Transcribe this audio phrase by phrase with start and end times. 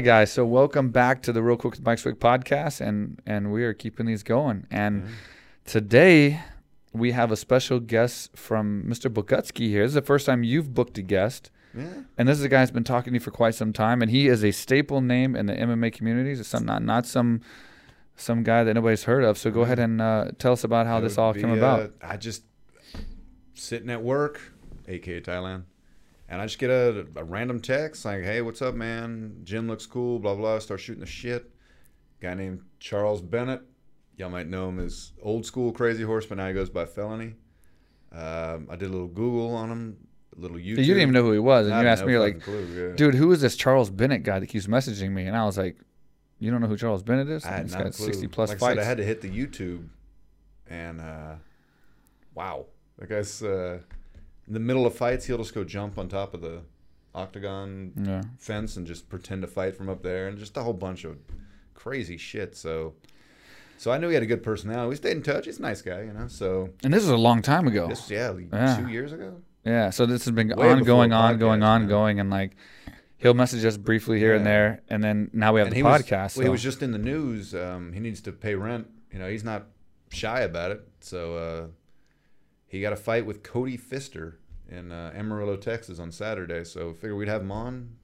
[0.00, 0.32] Right, guys.
[0.32, 4.06] So welcome back to the Real Quick Mike Swick podcast, and and we are keeping
[4.06, 4.66] these going.
[4.70, 5.06] And
[5.66, 6.40] today
[6.94, 9.12] we have a special guest from Mr.
[9.12, 9.82] Bogutsky here.
[9.82, 11.84] This is the first time you've booked a guest, Yeah.
[12.16, 14.10] and this is a guy who's been talking to you for quite some time, and
[14.10, 16.40] he is a staple name in the MMA communities.
[16.40, 17.42] It's some not not some
[18.16, 19.36] some guy that nobody's heard of.
[19.36, 21.56] So go ahead and uh, tell us about how It this all be, came uh,
[21.56, 21.92] about.
[22.00, 22.44] I just
[23.52, 24.40] sitting at work,
[24.88, 25.64] aka Thailand,
[26.30, 29.40] and I just get a, a random text like, "Hey, what's up, man?
[29.42, 30.60] Gym looks cool." Blah blah.
[30.60, 31.50] Start shooting the shit.
[32.20, 33.62] Guy named Charles Bennett.
[34.16, 37.34] Y'all might know him as old school Crazy Horse, but now he goes by Felony.
[38.12, 39.96] Um, I did a little Google on him,
[40.36, 40.64] a little YouTube.
[40.66, 42.96] You didn't even know who he was, and I you asked me, like, clue, yeah.
[42.96, 45.26] dude, who is this Charles Bennett guy that keeps messaging me?
[45.26, 45.78] And I was like,
[46.38, 47.44] you don't know who Charles Bennett is?
[47.44, 48.06] I had He's got clue.
[48.06, 48.78] 60 plus like I fights.
[48.78, 49.88] said, I had to hit the YouTube,
[50.68, 51.34] and uh,
[52.34, 52.66] wow,
[52.98, 53.78] that guy's uh,
[54.50, 55.26] in the middle of fights.
[55.26, 56.62] He'll just go jump on top of the
[57.14, 58.22] octagon yeah.
[58.36, 61.18] fence and just pretend to fight from up there, and just a whole bunch of
[61.74, 62.56] crazy shit.
[62.56, 62.94] So,
[63.78, 64.88] so I knew he had a good personality.
[64.88, 65.46] We stayed in touch.
[65.46, 66.26] He's a nice guy, you know.
[66.26, 67.86] So And this was a long time ago.
[67.86, 68.76] this, yeah, Yeah.
[68.76, 69.40] two years ago.
[69.64, 69.90] yeah.
[69.90, 72.18] So this has been Way ongoing, ongoing, podcast, ongoing.
[72.18, 72.56] And like,
[73.18, 74.82] he'll message us briefly here and there.
[74.88, 76.36] And then now we have and the he was, podcast.
[76.36, 77.54] well, he was just in the news.
[77.54, 78.88] Um, he needs to pay rent.
[79.12, 79.66] You know, he's not
[80.10, 80.88] shy about it.
[81.00, 81.66] So uh,
[82.66, 84.39] he got a fight with Cody Pfister
[84.70, 86.64] in uh, Amarillo, Texas on Saturday.
[86.64, 87.96] So figure we'd have him on,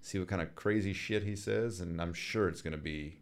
[0.00, 3.18] see what kind of crazy shit he says, and I'm sure it's going to be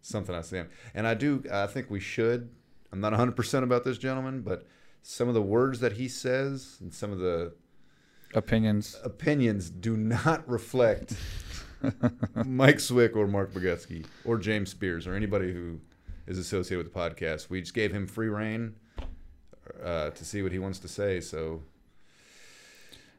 [0.00, 0.62] something I see.
[0.94, 1.44] And I do.
[1.52, 2.50] I think we should.
[2.92, 4.66] I'm not 100 percent about this gentleman, but
[5.02, 7.52] some of the words that he says and some of the
[8.34, 8.96] opinions.
[9.04, 11.14] opinions do not reflect
[12.44, 15.80] Mike Swick or Mark Bogutsky or James Spears or anybody who
[16.26, 17.48] is associated with the podcast.
[17.48, 18.74] We just gave him free reign
[19.84, 21.20] uh, to see what he wants to say.
[21.20, 21.62] So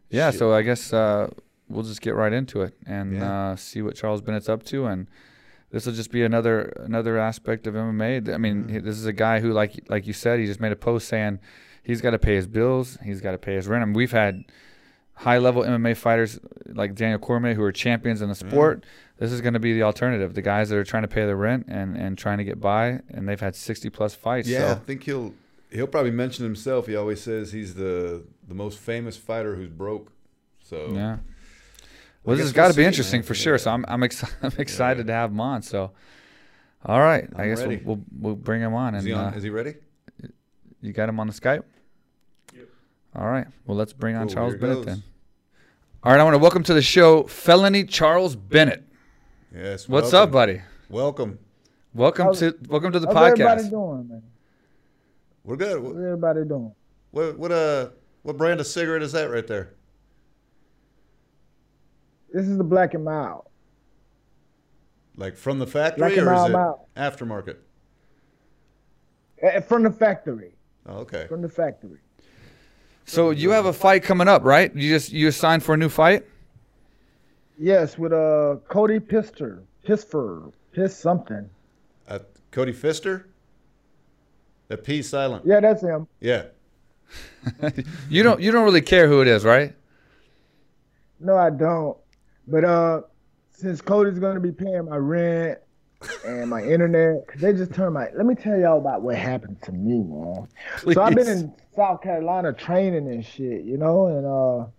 [0.09, 0.31] Yeah.
[0.31, 0.39] Shit.
[0.39, 1.29] So I guess uh,
[1.67, 3.51] we'll just get right into it and Yeah.
[3.51, 4.85] uh, see what Charles Bennett's up to.
[4.87, 5.07] And
[5.71, 8.33] this will just be another another aspect of MMA.
[8.33, 8.83] I mean, Mhm.
[8.83, 11.39] this is a guy who, like like you said, he just made a post saying
[11.83, 13.83] he's got to pay his bills, he's got to pay his rent.
[13.83, 14.43] I mean, we've had
[15.13, 18.49] high level MMA fighters like Daniel Cormier who are champions in the Mm-hmm.
[18.49, 18.83] sport.
[19.17, 20.33] This is going to be the alternative.
[20.33, 23.01] The guys that are trying to pay their rent and, and trying to get by,
[23.09, 24.47] and they've had 60 plus fights.
[24.47, 25.33] yeah, I think he'll
[25.71, 26.87] he'll probably mention himself.
[26.87, 30.11] He always says he's the the most famous fighter who's broke.
[30.63, 31.13] So Yeah.
[31.13, 31.17] I
[32.23, 33.25] Well, this guess has got to we'll be interesting man.
[33.27, 33.57] for sure.
[33.57, 35.61] So I'm I'm, ex- I'm excited to have him on.
[35.61, 35.91] So,
[36.85, 38.95] all right, I I'm guess we'll, we'll we'll bring him on.
[38.95, 39.33] is And he on?
[39.33, 39.75] uh, is he ready?
[40.81, 41.63] you got him on the Skype.
[42.55, 42.67] Yep.
[43.15, 43.47] All right.
[43.65, 44.85] Well, let's bring on Charles here Bennett goes.
[44.85, 45.03] then.
[46.03, 48.83] All right, I want to welcome to the show Felony Charles Bennett.
[49.53, 49.89] Yes.
[49.89, 50.29] What's welcome.
[50.29, 50.61] up, buddy?
[50.89, 51.39] Welcome.
[51.93, 53.69] Welcome How's- to welcome to the How's everybody podcast.
[53.71, 54.23] doing, man?
[55.49, 55.81] We're good.
[55.81, 56.71] How's What everybody doing?
[57.09, 57.89] what, what uh
[58.21, 59.73] what brand of cigarette is that right there?
[62.31, 63.45] This is the Black and Mild.
[65.15, 66.79] Like from the factory Black or is it Mild.
[66.95, 67.55] aftermarket?
[69.41, 70.53] Eh, From the factory.
[70.85, 71.25] Oh, okay.
[71.27, 71.97] From the factory.
[73.05, 74.73] So you have a fight coming up, right?
[74.75, 76.27] You just you signed for a new fight.
[77.57, 79.63] Yes, with uh Cody Pister.
[79.83, 80.51] Pisfer.
[80.73, 81.49] Piss something.
[82.07, 82.19] Uh,
[82.51, 83.25] Cody Pfister?
[84.69, 85.45] The P silent.
[85.45, 86.07] Yeah, that's him.
[86.19, 86.45] Yeah.
[88.09, 89.73] You don't you don't really care who it is, right?
[91.19, 91.97] No, I don't.
[92.47, 93.01] But uh
[93.51, 95.57] since Cody's gonna be paying my rent
[96.25, 99.59] and my internet, 'cause they just turned my let me tell y'all about what happened
[99.63, 100.47] to me, man.
[100.93, 104.69] So I've been in South Carolina training and shit, you know, and uh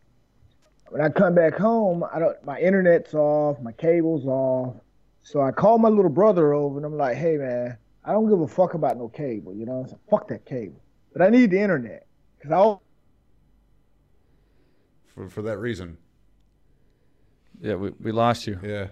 [0.90, 4.76] when I come back home, I don't my internet's off, my cable's off.
[5.22, 8.40] So I call my little brother over and I'm like, hey man, I don't give
[8.40, 9.86] a fuck about no cable, you know?
[9.88, 10.80] So fuck that cable.
[11.12, 12.06] But I need the internet.
[12.42, 12.78] Cause I
[15.12, 15.98] For for that reason.
[17.60, 18.58] Yeah, we, we lost you.
[18.62, 18.86] Yeah.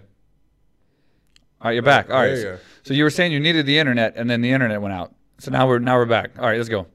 [1.61, 2.09] All right, you're back.
[2.09, 2.31] All right.
[2.31, 4.93] You So, so you were saying you needed the internet, and then the internet went
[4.93, 5.13] out.
[5.39, 6.31] So now we're now we're back.
[6.37, 6.85] All right, let's go.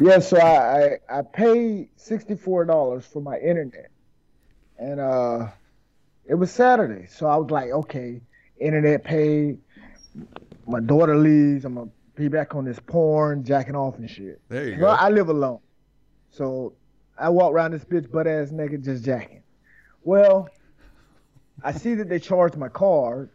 [0.00, 3.90] Yeah, so I, I, I paid sixty-four dollars for my internet,
[4.78, 5.48] and uh,
[6.26, 8.20] it was Saturday, so I was like, okay,
[8.58, 9.58] internet paid.
[10.68, 11.64] My daughter leaves.
[11.64, 14.40] I'm gonna be back on this porn, jacking off and shit.
[14.48, 15.02] There you Well, go.
[15.02, 15.60] I live alone,
[16.30, 16.74] so
[17.18, 19.42] I walk around this bitch butt ass naked, just jacking.
[20.04, 20.48] Well,
[21.64, 23.30] I see that they charged my card,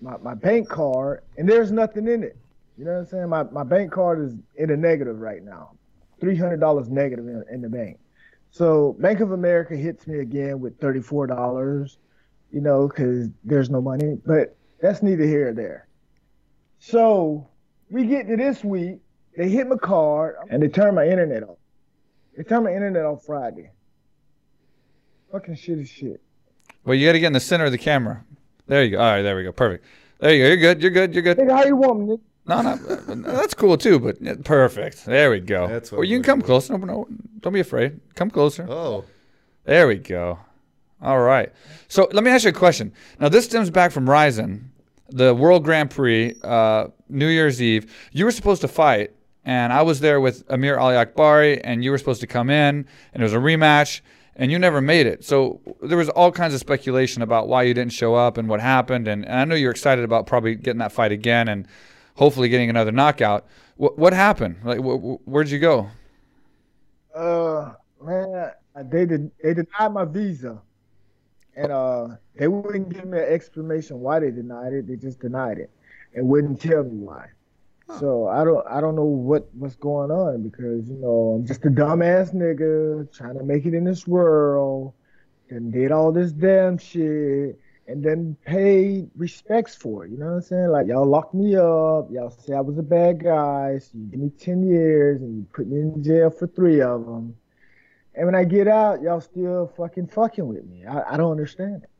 [0.00, 2.36] my, my bank card, and there's nothing in it.
[2.78, 3.28] You know what I'm saying?
[3.28, 5.72] My my bank card is in a negative right now,
[6.20, 7.98] three hundred dollars negative in, in the bank.
[8.52, 11.98] So Bank of America hits me again with thirty four dollars,
[12.52, 14.18] you know, because there's no money.
[14.24, 15.85] But that's neither here or there.
[16.78, 17.48] So
[17.90, 18.98] we get to this week,
[19.36, 21.58] they hit my card and they turn my internet off.
[22.36, 23.70] They turn my internet off Friday.
[25.32, 26.20] Fucking shit is shit.
[26.84, 28.24] Well, you got to get in the center of the camera.
[28.66, 28.98] There you go.
[28.98, 29.52] All right, there we go.
[29.52, 29.84] Perfect.
[30.18, 30.48] There you go.
[30.48, 30.82] You're good.
[30.82, 31.14] You're good.
[31.14, 31.38] You're good.
[31.38, 32.06] Nigga, how you want me?
[32.06, 32.20] Nigga?
[32.48, 32.62] No,
[33.14, 33.98] no, that's cool too.
[33.98, 35.04] But perfect.
[35.04, 35.66] There we go.
[35.66, 36.78] That's what or you can come looking closer.
[36.78, 37.08] No, no,
[37.40, 38.00] don't be afraid.
[38.14, 38.66] Come closer.
[38.68, 39.04] Oh,
[39.64, 40.38] There we go.
[41.02, 41.52] All right.
[41.88, 42.92] So let me ask you a question.
[43.18, 44.70] Now this stems back from Rizin,
[45.10, 47.92] the World Grand Prix, uh, New Year's Eve.
[48.12, 49.12] You were supposed to fight,
[49.44, 53.22] and I was there with Amir Aliakbari, and you were supposed to come in, and
[53.22, 54.00] it was a rematch,
[54.34, 55.24] and you never made it.
[55.24, 58.60] So there was all kinds of speculation about why you didn't show up and what
[58.60, 61.66] happened, and, and I know you're excited about probably getting that fight again and
[62.14, 63.46] hopefully getting another knockout.
[63.76, 64.56] What what happened?
[64.64, 65.88] Like, wh- wh- where'd you go?
[67.14, 68.52] Uh, man,
[68.84, 70.60] they did they denied my visa,
[71.56, 74.86] and uh, they wouldn't give me an explanation why they denied it.
[74.86, 75.70] They just denied it,
[76.14, 77.28] and wouldn't tell me why.
[78.00, 81.64] So I don't I don't know what what's going on because you know I'm just
[81.64, 84.92] a dumbass nigga trying to make it in this world,
[85.50, 90.10] and did all this damn shit, and then paid respects for it.
[90.10, 90.68] You know what I'm saying?
[90.68, 94.20] Like y'all locked me up, y'all say I was a bad guy, so you give
[94.20, 97.36] me ten years and you put me in jail for three of them.
[98.16, 100.84] And when I get out, y'all still fucking fucking with me.
[100.86, 101.90] I, I don't understand it.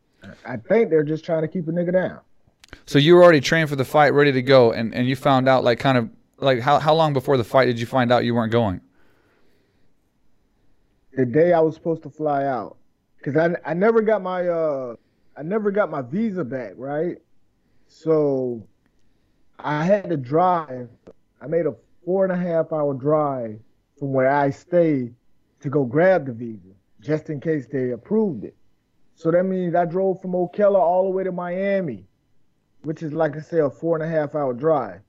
[0.47, 2.21] I I think they're just trying to keep a nigga down.
[2.87, 5.49] So you were already trained for the fight, ready to go, and, and you found
[5.49, 8.25] out like kind of like how, how long before the fight did you find out
[8.25, 8.81] you weren't going?
[11.17, 12.77] the day I was supposed to fly out,
[13.19, 14.95] because I I never got my uh
[15.37, 17.17] I never got my visa back, right?
[17.89, 18.67] So
[19.59, 20.89] I had to drive.
[21.41, 21.75] I made a
[22.05, 23.59] four and a half hour drive
[23.99, 25.15] from where I stayed
[25.67, 26.71] to go grab the visa,
[27.01, 28.57] just in case they approved it.
[29.17, 32.05] So that means I drove from Ocala all the way to Miami,
[32.83, 35.01] which is like I say a four and a half hour drive.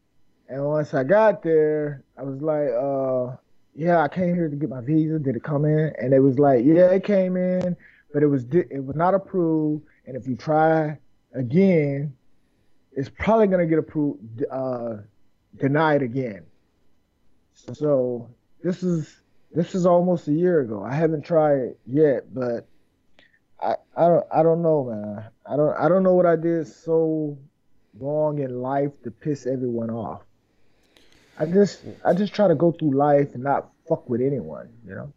[0.50, 3.38] And once I got there, I was like, uh,
[3.75, 5.19] yeah, I came here to get my visa.
[5.19, 5.94] Did it come in?
[6.00, 7.77] And it was like, yeah, it came in,
[8.12, 9.86] but it was it was not approved.
[10.07, 10.98] And if you try
[11.36, 12.15] again,
[12.94, 14.95] it's probably gonna get approved, uh,
[15.59, 16.45] denied again.
[17.54, 18.31] So
[18.63, 19.21] this is
[19.57, 20.83] this is almost a year ago.
[20.83, 22.68] I haven't tried it yet, but
[23.59, 25.25] I I don't I don't know, man.
[25.51, 27.36] I don't I don't know what I did so
[28.00, 30.21] wrong in life to piss everyone off.
[31.39, 34.94] I just I just try to go through life and not fuck with anyone, you
[34.94, 35.12] know.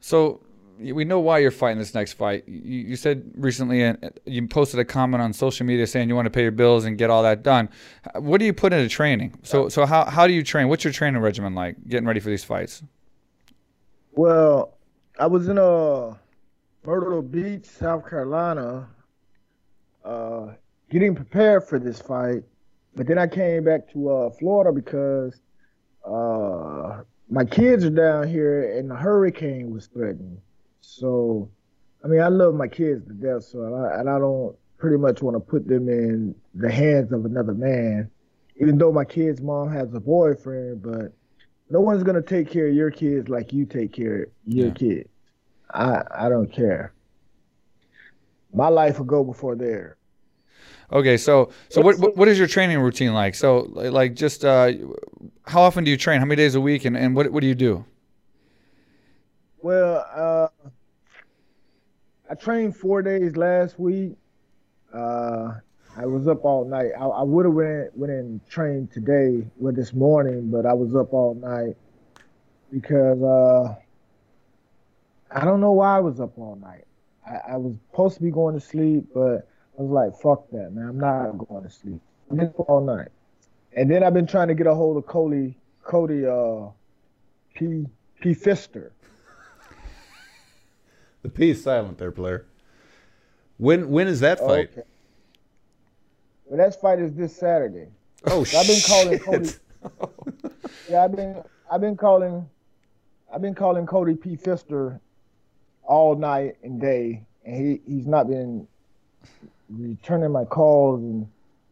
[0.00, 0.40] So
[0.80, 2.42] we know why you're fighting this next fight.
[2.48, 3.94] You, you said recently, uh,
[4.24, 6.98] you posted a comment on social media saying you want to pay your bills and
[6.98, 7.68] get all that done.
[8.16, 9.38] What do you put into training?
[9.44, 10.66] So so how how do you train?
[10.66, 11.76] What's your training regimen like?
[11.86, 12.82] Getting ready for these fights?
[14.14, 14.76] Well,
[15.18, 16.14] I was in uh
[16.84, 18.88] Myrtle Beach, South Carolina,
[20.04, 20.48] uh,
[20.90, 22.42] getting prepared for this fight,
[22.94, 25.40] but then I came back to uh, Florida because
[26.04, 30.38] uh, my kids are down here and the hurricane was threatening.
[30.82, 31.48] So,
[32.04, 35.22] I mean, I love my kids to death, so I, and I don't pretty much
[35.22, 38.10] want to put them in the hands of another man,
[38.60, 41.12] even though my kid's mom has a boyfriend, but
[41.72, 44.74] no one's gonna take care of your kids like you take care of your Yeah.
[44.74, 45.08] kids.
[45.72, 46.92] I I don't care.
[48.54, 49.96] My life will go before theirs.
[50.92, 53.34] Okay, so so what what, what is your training routine like?
[53.34, 54.72] So like just uh,
[55.46, 56.20] how often do you train?
[56.20, 56.84] How many days a week?
[56.84, 57.84] And, and what what do you do?
[59.62, 60.48] Well, uh,
[62.28, 64.16] I trained four days last week.
[64.92, 65.54] Uh,
[65.96, 66.92] I was up all night.
[66.98, 70.94] I, I would have went went and trained today, well this morning, but I was
[70.96, 71.76] up all night
[72.72, 73.74] because uh,
[75.30, 76.84] I don't know why I was up all night.
[77.26, 79.46] I, I was supposed to be going to sleep, but
[79.78, 80.88] I was like, "Fuck that, man!
[80.88, 83.08] I'm not going to sleep." Been up all night,
[83.76, 86.70] and then I've been trying to get a hold of Cody, Cody, uh,
[87.54, 87.84] P.
[88.22, 88.34] P.
[88.34, 88.92] Fister.
[91.22, 92.46] the P is silent there, player.
[93.58, 94.70] When when is that fight?
[94.72, 94.82] Okay.
[96.52, 97.86] Well, that fight is this Saturday.
[98.26, 99.22] Oh, I've been calling shit.
[99.22, 99.50] Cody.
[100.90, 102.46] Yeah, I've been I've been calling
[103.32, 104.36] I've been calling Cody P.
[104.36, 105.00] Fister
[105.82, 108.68] all night and day, and he he's not been
[109.70, 111.26] returning my calls, and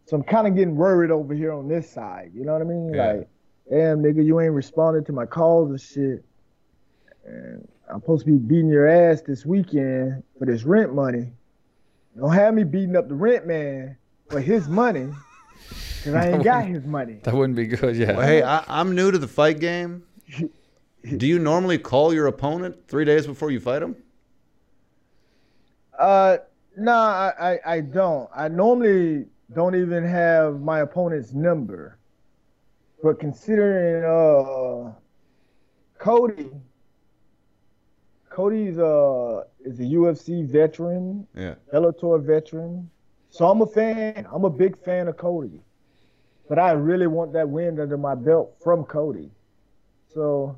[0.07, 2.31] so I'm kind of getting worried over here on this side.
[2.35, 2.95] You know what I mean?
[2.95, 3.13] Yeah.
[3.13, 3.29] Like,
[3.69, 6.25] damn nigga, you ain't responding to my calls and shit.
[7.27, 11.33] And I'm supposed to be beating your ass this weekend for this rent money.
[12.19, 13.99] Don't have me beating up the rent man
[14.31, 15.09] for his money,
[16.05, 17.19] cause I ain't got his money.
[17.25, 17.97] That wouldn't be good.
[17.97, 18.17] Yeah.
[18.17, 20.05] Well, hey, I, I'm new to the fight game.
[21.17, 23.97] Do you normally call your opponent three days before you fight him?
[25.99, 26.39] Uh,
[26.77, 28.29] no, I, I, I don't.
[28.35, 31.99] I normally don't even have my opponent's number.
[33.03, 34.93] But considering uh
[35.99, 36.51] Cody,
[38.29, 41.55] Cody's uh is a UFC veteran, Yeah.
[41.73, 42.91] Bellator veteran.
[43.31, 44.27] So I'm a fan.
[44.33, 45.61] I'm a big fan of Cody.
[46.49, 49.31] But I really want that win under my belt from Cody.
[50.13, 50.57] So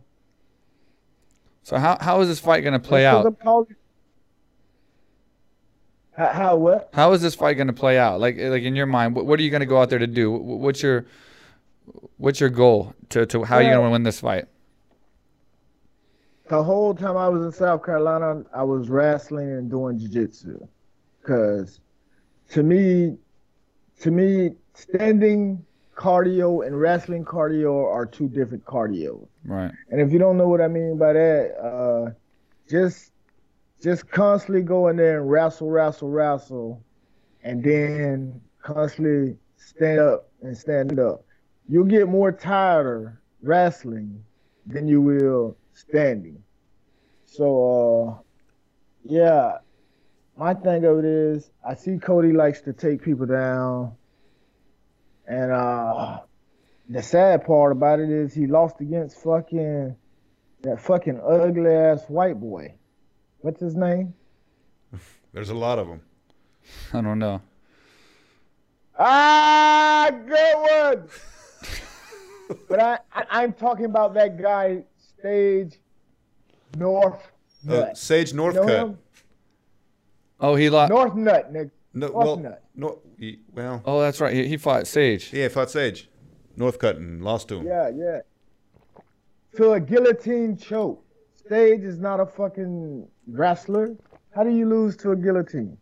[1.62, 3.38] So how how is this fight going to play out?
[3.40, 3.76] Calling-
[6.16, 6.90] How, how what?
[6.94, 8.20] How is this fight going to play out?
[8.20, 10.06] Like like in your mind, what, what are you going to go out there to
[10.06, 10.30] do?
[10.30, 11.04] What's your
[12.16, 14.46] what's your goal to to how are you going to win this fight?
[16.48, 20.66] The whole time I was in South Carolina, I was wrestling and doing jiu-jitsu.
[21.26, 21.80] Cause
[22.52, 23.16] to me,
[24.00, 25.64] to me, standing
[25.96, 29.26] cardio and wrestling cardio are two different cardio.
[29.44, 29.70] Right.
[29.90, 32.10] And if you don't know what I mean by that, uh,
[32.68, 33.12] just
[33.82, 36.82] just constantly go in there and wrestle, wrestle, wrestle,
[37.42, 41.24] and then constantly stand up and stand up.
[41.68, 44.22] You'll get more tired wrestling
[44.66, 46.42] than you will standing.
[47.24, 48.22] So uh,
[49.04, 49.58] yeah,
[50.36, 53.92] my thing of it is I see Cody likes to take people down.
[55.26, 56.20] And uh
[56.88, 59.94] the sad part about it is he lost against fucking
[60.62, 62.74] that fucking ugly ass white boy.
[63.40, 64.14] What's his name?
[65.32, 66.00] There's a lot of them.
[66.92, 67.40] I don't know.
[68.98, 70.54] Ah, good
[70.98, 71.08] one.
[72.68, 74.84] but I, I I'm talking about that guy
[75.22, 75.78] Sage
[76.76, 77.30] North
[77.68, 77.96] Uh, Nut.
[77.96, 78.96] Sage You know Northcutt.
[80.42, 80.48] Him?
[80.48, 80.90] Oh, he lost.
[80.90, 81.70] North Nut, nigga.
[81.94, 82.64] No, North well, Nut.
[82.74, 84.34] no, he, well, Oh, that's right.
[84.34, 85.32] He, he fought Sage.
[85.32, 86.08] yeah, he fought Sage.
[86.58, 87.66] Northcutt and lost to him.
[87.66, 88.20] Yeah, yeah.
[89.56, 91.04] To a guillotine choke.
[91.48, 93.94] Sage is not a fucking wrestler.
[94.34, 95.76] How do you lose to a guillotine?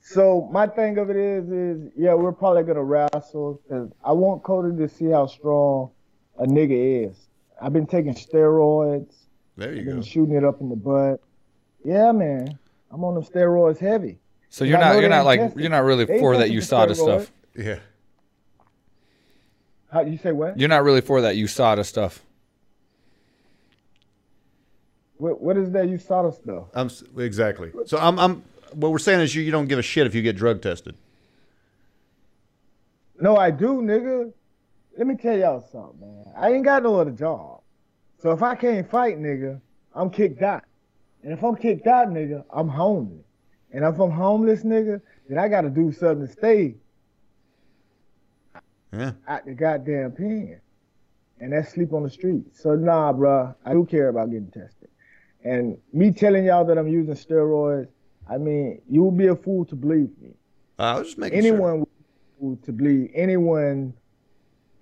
[0.00, 4.44] So my thing of it is, is yeah, we're probably gonna wrestle because I want
[4.44, 5.90] Cody to see how strong
[6.38, 7.28] a nigga is.
[7.60, 9.14] I've been taking steroids.
[9.56, 10.02] There you I've been go.
[10.02, 11.20] shooting it up in the butt.
[11.84, 12.56] Yeah, man,
[12.96, 14.18] I'm on them steroids heavy.
[14.48, 15.60] So you're not you're not like tested.
[15.60, 17.32] you're not really They for that tested for USADA stuff.
[17.54, 17.78] Yeah.
[19.92, 20.58] How you say what?
[20.58, 22.22] You're not really for that USADA stuff.
[25.18, 26.68] What, what is that USADA stuff?
[26.72, 26.90] I'm
[27.22, 27.70] exactly.
[27.84, 30.22] So I'm I'm what we're saying is you, you don't give a shit if you
[30.22, 30.96] get drug tested.
[33.20, 34.32] No, I do, nigga.
[34.96, 36.32] Let me tell y'all something, man.
[36.34, 37.60] I ain't got no other job.
[38.22, 39.60] So if I can't fight, nigga,
[39.94, 40.64] I'm kicked out.
[41.26, 43.24] And if I'm kicked out, nigga, I'm homeless.
[43.72, 46.76] And if I'm homeless, nigga, then I gotta do something to stay
[48.92, 49.10] Yeah.
[49.26, 50.60] out the goddamn pen.
[51.40, 52.54] And that's sleep on the street.
[52.56, 54.88] So nah, bruh, I do care about getting tested.
[55.42, 57.88] And me telling y'all that I'm using steroids,
[58.30, 60.30] I mean, you would be a fool to believe me.
[60.78, 61.52] Uh, I was just making sure.
[61.54, 63.94] anyone would be a fool to believe anyone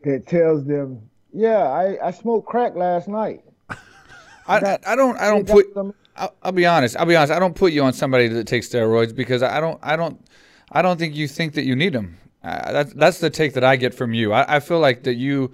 [0.03, 3.45] that tells them, yeah, I, I smoked crack last night.
[4.47, 5.73] I, That- I don't I don't put
[6.17, 6.97] I'll, I'll be honest.
[6.97, 7.33] I'll be honest.
[7.33, 9.79] I don't put you on somebody that takes steroids because I don't.
[9.83, 10.25] I don't.
[10.73, 12.19] I don't think you think that you need them.
[12.43, 14.33] Uh, that's that's the take that I get from you.
[14.33, 15.53] I, I feel like that you.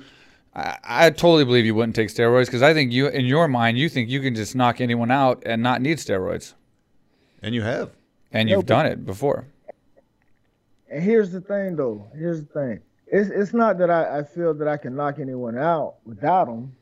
[0.55, 3.79] I, I totally believe you wouldn't take steroids because I think you, in your mind,
[3.79, 6.55] you think you can just knock anyone out and not need steroids,
[7.43, 7.91] And you have.
[8.33, 9.47] and you've but- done it before.
[10.91, 12.05] And here's the thing, though.
[12.17, 12.81] Here's the thing.
[13.07, 16.75] It's it's not that I, I feel that I can knock anyone out without them.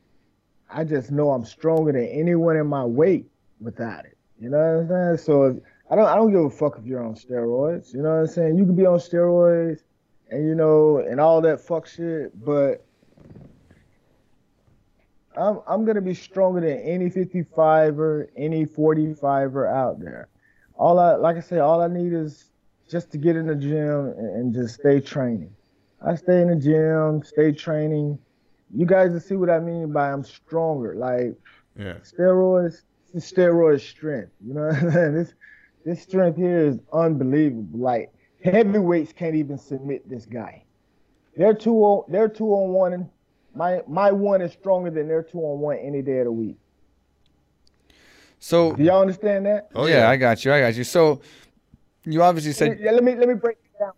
[0.71, 3.27] I just know I'm stronger than anyone in my weight
[3.61, 4.17] without it.
[4.41, 5.25] You know what I'm saying?
[5.25, 5.57] So if,
[5.91, 7.93] I don't I don't give a fuck if you're on steroids.
[7.93, 8.57] You know what I'm saying?
[8.57, 9.81] You can be on steroids
[10.31, 12.85] and you know and all that fuck shit, but
[15.37, 20.29] I'm I'm gonna be stronger than any 55er, any 45er out there.
[20.75, 22.51] All I like I say, all I need is
[22.91, 25.55] just to get in the gym and, and just stay training.
[26.05, 28.19] I stay in the gym, stay training.
[28.75, 30.95] You guys will see what I mean by I'm stronger.
[30.95, 31.35] Like
[31.77, 31.97] Yeah.
[32.03, 32.83] steroids,
[33.15, 34.33] it's steroid strength.
[34.45, 35.15] You know what I'm saying?
[35.15, 35.35] This
[35.85, 37.79] this strength here is unbelievable.
[37.79, 38.13] Like
[38.45, 40.65] heavyweights can't even submit this guy.
[41.37, 42.93] They're two on they're two on one.
[42.93, 43.09] And
[43.55, 46.57] my my one is stronger than their two on one any day of the week.
[48.39, 49.69] So Do y'all understand that?
[49.75, 50.11] Oh yeah, yeah.
[50.11, 50.53] I got you.
[50.53, 50.85] I got you.
[50.85, 51.21] So
[52.05, 53.93] you obviously said Yeah, let me let me break it down.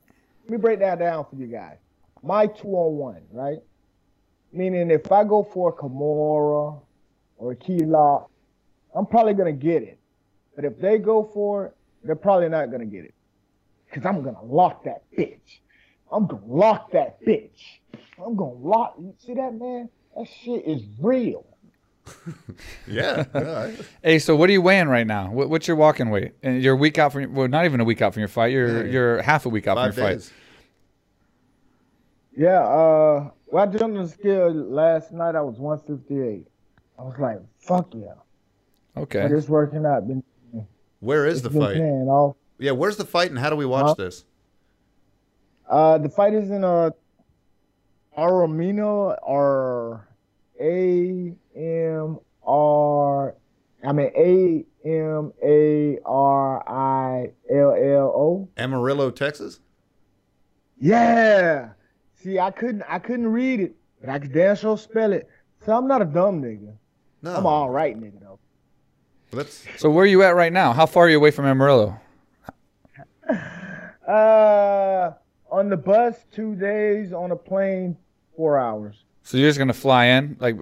[0.45, 1.77] Let me break that down for you guys.
[2.23, 3.59] My two on one, right?
[4.53, 6.81] Meaning if I go for a Kimura
[7.39, 8.30] or a key lock,
[8.95, 9.99] I'm probably gonna get it.
[10.57, 13.15] But if they go for it, they're probably not gonna get it.
[13.93, 15.59] Cause I'm gonna lock that bitch.
[16.13, 17.79] I'm gonna lock that bitch.
[18.25, 19.89] I'm gonna lock you see that man?
[20.17, 21.45] That shit is real.
[22.87, 23.25] Yeah.
[23.35, 23.71] yeah,
[24.03, 25.31] Hey, so what are you weighing right now?
[25.31, 26.33] What, what's your walking weight?
[26.43, 28.29] And you're a week out from your, well, not even a week out from your
[28.29, 28.51] fight.
[28.53, 28.93] You're Yeah.
[28.93, 30.29] you're half a week out Five from your days.
[30.29, 30.37] fight.
[32.37, 35.35] Yeah, uh, well, I jumped on the scale last night.
[35.37, 36.47] I was 158.
[36.99, 38.15] I was like, fuck yeah.
[38.97, 39.23] Okay.
[39.23, 40.07] But it's working out.
[40.09, 40.23] Been,
[41.01, 41.75] Where is it's the been fight?
[41.77, 42.37] paying off.
[42.59, 43.95] Yeah, where's the fight and how do we watch Huh?
[43.95, 44.25] this?
[45.69, 46.91] Uh, the fight is in uh,
[48.19, 50.07] Aramino or
[50.61, 53.35] A M R.
[53.83, 58.49] I mean A M A R I L L O.
[58.59, 59.61] Amarillo, Texas?
[60.79, 61.71] Yeah.
[62.23, 65.29] See, I couldn't I couldn't read it, but I could damn sure spell it.
[65.65, 66.75] So I'm not a dumb nigga.
[67.23, 67.35] No.
[67.37, 68.39] I'm all right nigga though.
[69.33, 70.73] Let's So where are you at right now?
[70.73, 71.99] How far are you away from Amarillo?
[74.07, 75.13] Uh,
[75.53, 77.97] on the bus two days, on a plane
[78.37, 79.05] four hours.
[79.23, 80.37] So you're just gonna fly in?
[80.41, 80.57] Like,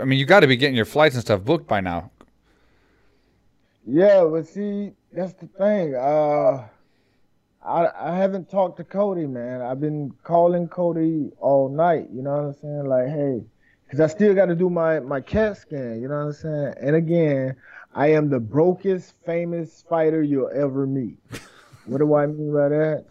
[0.00, 2.10] I mean, you got to be getting your flights and stuff booked by now.
[3.86, 5.94] Yeah, but see, that's the thing.
[5.94, 6.66] Uh,
[7.64, 9.62] I I haven't talked to Cody, man.
[9.62, 12.08] I've been calling Cody all night.
[12.12, 12.86] You know what I'm saying?
[12.86, 13.44] Like, hey,
[13.84, 16.02] because I still got to do my my CAT scan.
[16.02, 16.74] You know what I'm saying?
[16.82, 17.56] And again,
[17.94, 21.18] I am the brokest famous fighter you'll ever meet.
[21.86, 23.06] what do I mean by that?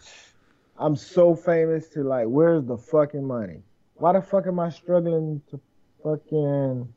[0.78, 3.64] I'm so famous to like, where's the fucking money?
[3.96, 5.60] Why the fuck am I struggling to
[6.04, 6.94] fucking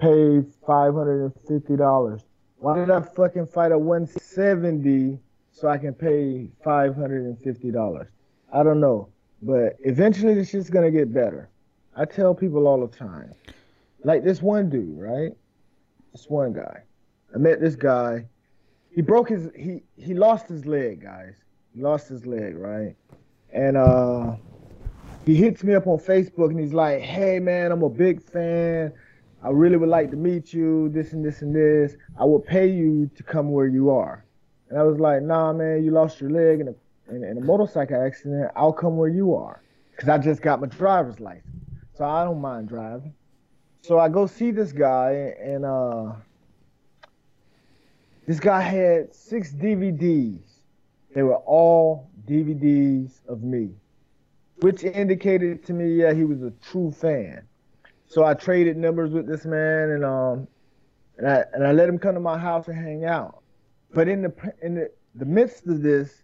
[0.00, 2.22] pay five hundred and fifty dollars?
[2.60, 5.18] Why did I fucking fight at 170
[5.50, 8.06] so I can pay $550?
[8.52, 9.08] I don't know.
[9.40, 11.48] But eventually this shit's gonna get better.
[11.96, 13.32] I tell people all the time.
[14.04, 15.32] Like this one dude, right?
[16.12, 16.82] This one guy.
[17.34, 18.26] I met this guy.
[18.94, 21.36] He broke his he he lost his leg, guys.
[21.74, 22.96] He lost his leg, right?
[23.52, 24.36] And uh
[25.24, 28.92] he hits me up on Facebook and he's like, Hey man, I'm a big fan.
[29.42, 31.96] I really would like to meet you, this and this and this.
[32.18, 34.24] I will pay you to come where you are.
[34.68, 37.40] And I was like, nah, man, you lost your leg in a, in, in a
[37.40, 38.50] motorcycle accident.
[38.54, 39.62] I'll come where you are.
[39.90, 41.64] Because I just got my driver's license.
[41.94, 43.14] So I don't mind driving.
[43.82, 46.12] So I go see this guy, and uh,
[48.26, 50.42] this guy had six DVDs.
[51.14, 53.70] They were all DVDs of me,
[54.60, 57.42] which indicated to me, yeah, he was a true fan.
[58.06, 60.48] So I traded numbers with this man, and um,
[61.16, 63.42] and I and I let him come to my house and hang out.
[63.94, 66.22] But in the in the, the midst of this,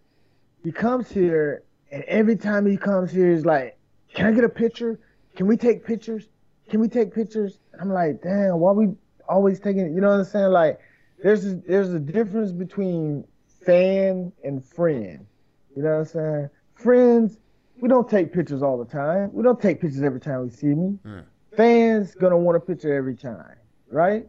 [0.62, 3.78] he comes here, and every time he comes here, he's like,
[4.14, 4.98] "Can I get a picture?
[5.36, 6.28] Can we take pictures?
[6.68, 8.88] Can we take pictures?" I'm like, "Damn, why we
[9.28, 10.50] always taking?" You know what I'm saying?
[10.50, 10.80] Like,
[11.22, 13.24] there's a, there's a difference between
[13.64, 15.26] fan and friend.
[15.74, 16.50] You know what I'm saying?
[16.74, 17.38] Friends,
[17.80, 19.30] we don't take pictures all the time.
[19.32, 20.98] We don't take pictures every time we see me.
[21.04, 21.20] Yeah.
[21.56, 23.56] Fans gonna want a picture every time,
[23.90, 24.26] right?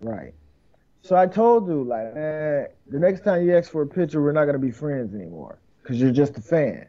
[0.00, 0.34] Right.
[1.02, 4.32] So I told you, like, man, the next time you ask for a picture, we're
[4.32, 6.86] not gonna be friends anymore, cause you're just a fan.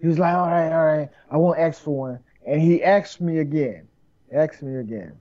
[0.00, 3.20] He was like, all right, all right, I won't ask for one, and he asked
[3.20, 3.86] me again,
[4.32, 5.12] asked me again.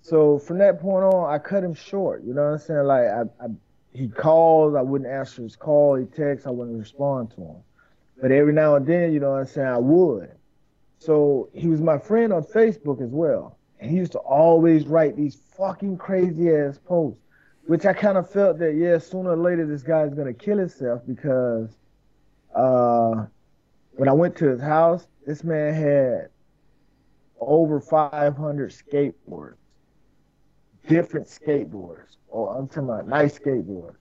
[0.00, 2.24] So from that point on, I cut him short.
[2.24, 2.84] You know what I'm saying?
[2.84, 3.48] Like, I, I
[3.92, 5.96] he called, I wouldn't answer his call.
[5.96, 7.56] He texts, I wouldn't respond to him.
[8.20, 10.30] But every now and then, you know what I'm saying, I would.
[10.98, 13.58] So he was my friend on Facebook as well.
[13.80, 17.20] And he used to always write these fucking crazy ass posts,
[17.66, 20.58] which I kind of felt that, yeah, sooner or later this guy's going to kill
[20.58, 21.76] himself because
[22.54, 23.26] uh,
[23.96, 26.30] when I went to his house, this man had
[27.48, 29.56] over 500 skateboards,
[30.88, 32.16] different skateboards.
[32.32, 33.96] Oh, I'm talking about nice skateboards.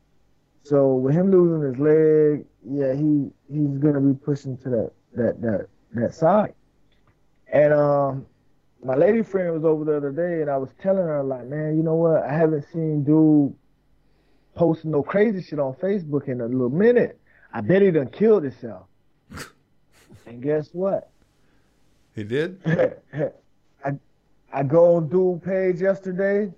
[0.63, 5.41] So with him losing his leg, yeah, he he's gonna be pushing to that that
[5.41, 6.53] that that side.
[7.51, 8.25] And um,
[8.83, 11.75] my lady friend was over the other day, and I was telling her like, man,
[11.77, 12.23] you know what?
[12.23, 13.53] I haven't seen dude
[14.55, 17.19] posting no crazy shit on Facebook in a little minute.
[17.53, 18.87] I bet he done killed himself.
[20.25, 21.10] and guess what?
[22.15, 22.59] He did?
[23.85, 23.91] I
[24.53, 26.51] I go on dual page yesterday,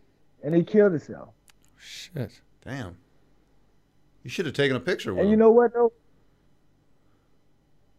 [0.43, 1.29] and he killed himself.
[1.77, 2.41] Shit.
[2.65, 2.97] Damn.
[4.23, 5.31] You should have taken a picture with And him.
[5.31, 5.91] you know what though?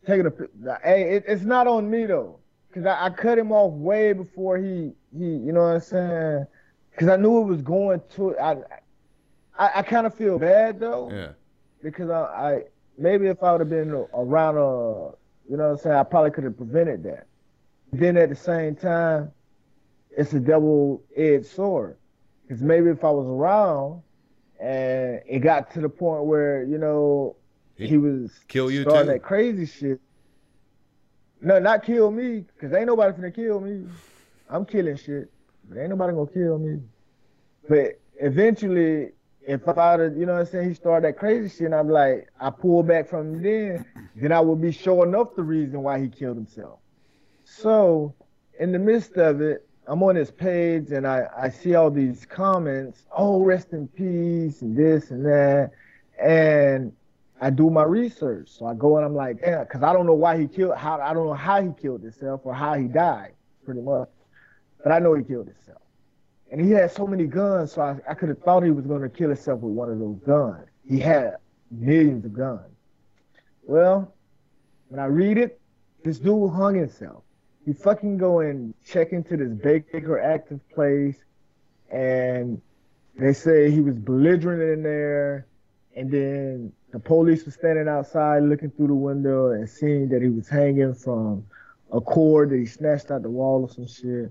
[0.06, 2.38] Taking a pi- hey, it, it's not on me though,
[2.74, 6.46] cause I, I cut him off way before he he, you know what I'm saying?
[6.98, 8.38] Cause I knew it was going to.
[8.38, 8.52] I
[9.58, 11.28] I, I kind of feel bad though, yeah.
[11.82, 12.62] because I, I
[12.98, 15.12] maybe if I would have been around, uh,
[15.48, 17.26] you know what I'm saying, I probably could have prevented that.
[17.98, 19.30] Then at the same time,
[20.16, 21.96] it's a double-edged sword,
[22.48, 24.02] cause maybe if I was around
[24.60, 27.36] and it got to the point where you know
[27.76, 29.12] He he was kill you starting too?
[29.12, 30.00] that crazy shit.
[31.40, 33.86] No, not kill me, cause ain't nobody finna kill me.
[34.48, 35.30] I'm killing shit,
[35.68, 36.80] but ain't nobody gonna kill me.
[37.68, 39.10] But eventually,
[39.46, 42.28] if I, you know what I'm saying, he started that crazy shit, and I'm like,
[42.40, 46.00] I pull back from him then, then I would be showing up the reason why
[46.00, 46.78] he killed himself.
[47.44, 48.14] So,
[48.58, 52.24] in the midst of it, I'm on his page and I, I see all these
[52.24, 55.72] comments, oh, rest in peace and this and that.
[56.22, 56.92] And
[57.40, 58.48] I do my research.
[58.48, 60.98] So I go and I'm like, yeah, because I don't know why he killed, how
[61.00, 63.32] I don't know how he killed himself or how he died,
[63.64, 64.08] pretty much.
[64.82, 65.82] But I know he killed himself.
[66.50, 69.02] And he had so many guns, so I, I could have thought he was going
[69.02, 70.66] to kill himself with one of those guns.
[70.88, 71.36] He had
[71.70, 72.70] millions of guns.
[73.64, 74.14] Well,
[74.88, 75.60] when I read it,
[76.04, 77.23] this dude hung himself.
[77.66, 81.16] He fucking go and check into this Baker active place,
[81.90, 82.60] and
[83.18, 85.46] they say he was belligerent in there,
[85.96, 90.28] and then the police was standing outside looking through the window and seeing that he
[90.28, 91.44] was hanging from
[91.92, 94.30] a cord that he snatched out the wall or some shit.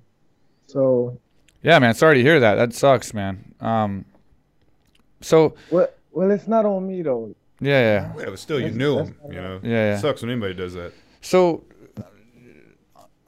[0.67, 1.17] So
[1.61, 1.93] Yeah, man.
[1.93, 2.55] Sorry to hear that.
[2.55, 3.53] That sucks, man.
[3.61, 4.05] Um,
[5.21, 7.33] so well, well, it's not on me though.
[7.59, 8.13] yeah, yeah.
[8.19, 9.15] Yeah, but still, you That's- knew that's him.
[9.23, 9.97] not You know, Yeah, yeah.
[9.97, 10.91] sucks when anybody does that.
[11.21, 11.63] So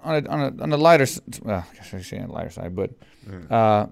[0.06, 1.06] on a on a on a lighter,
[1.44, 2.92] well, I guess I say on a lighter side, but
[3.50, 3.88] uh,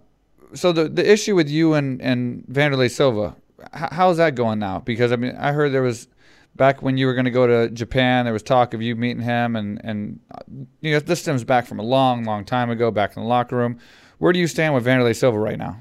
[0.54, 4.80] so the the issue with you and and Wanderlei Silva, h- how's that going now?
[4.80, 6.08] Because I mean, I heard there was
[6.56, 9.24] back when you were going to go to Japan, there was talk of you meeting
[9.24, 10.40] him, and and uh,
[10.82, 13.56] you know this stems back from a long, long time ago, back in the locker
[13.56, 13.80] room.
[14.20, 15.78] Where do you stand with Wanderlei Silva right now?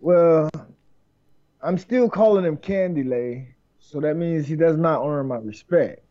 [0.00, 0.50] Well,
[1.62, 6.03] I'm still calling him Candy Lay, so that means he does not earn my respect.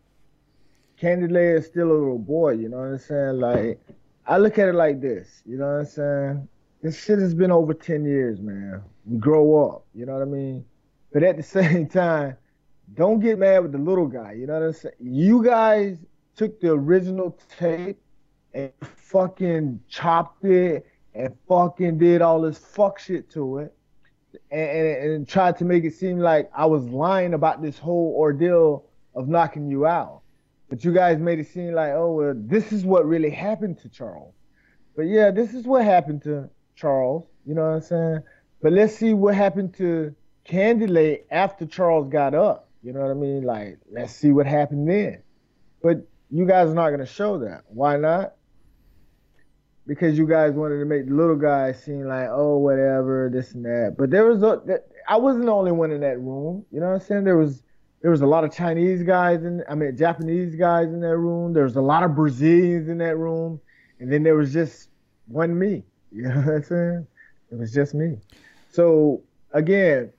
[1.03, 3.37] Candy Lay is still a little boy, you know what I'm saying?
[3.41, 3.77] Like,
[4.25, 6.47] I look at it like this, you know what I'm saying?
[6.81, 8.81] This shit has been over 10 years, man.
[9.05, 10.63] We grow up, you know what I mean?
[11.11, 12.37] But at the same time,
[12.93, 14.95] don't get mad with the little guy, you know what I'm saying?
[15.01, 15.97] You guys
[16.37, 17.99] took the original tape
[18.53, 23.75] and fucking chopped it and fucking did all this fuck shit to it
[24.51, 28.15] and, and, and tried to make it seem like I was lying about this whole
[28.17, 28.85] ordeal
[29.15, 30.22] of knocking you out.
[30.73, 33.89] But you guys made it seem like, oh, well, this is what really happened to
[33.89, 34.33] Charles.
[34.95, 37.27] But yeah, this is what happened to Charles.
[37.45, 38.19] You know what I'm saying?
[38.59, 40.15] But let's see what happened to
[40.49, 42.69] Candylate after Charles got up.
[42.81, 43.43] You know what I mean?
[43.43, 45.21] Like, let's see what happened then.
[45.83, 47.65] But you guys are not going to show that.
[47.67, 48.33] Why not?
[49.85, 53.63] Because you guys wanted to make the little guy seem like, oh, whatever, this and
[53.65, 53.93] that.
[53.95, 56.65] But there was a, I wasn't the only one in that room.
[56.71, 57.25] You know what I'm saying?
[57.25, 57.61] There was
[58.03, 61.53] there was a lot of Chinese guys in, I mean, Japanese guys in that room.
[61.53, 63.61] There was a lot of Brazilians in that room,
[63.99, 64.89] and then there was just
[65.27, 65.83] one me.
[66.15, 67.07] You know what I'm saying?
[67.51, 68.19] It was just me.
[68.69, 70.13] So again,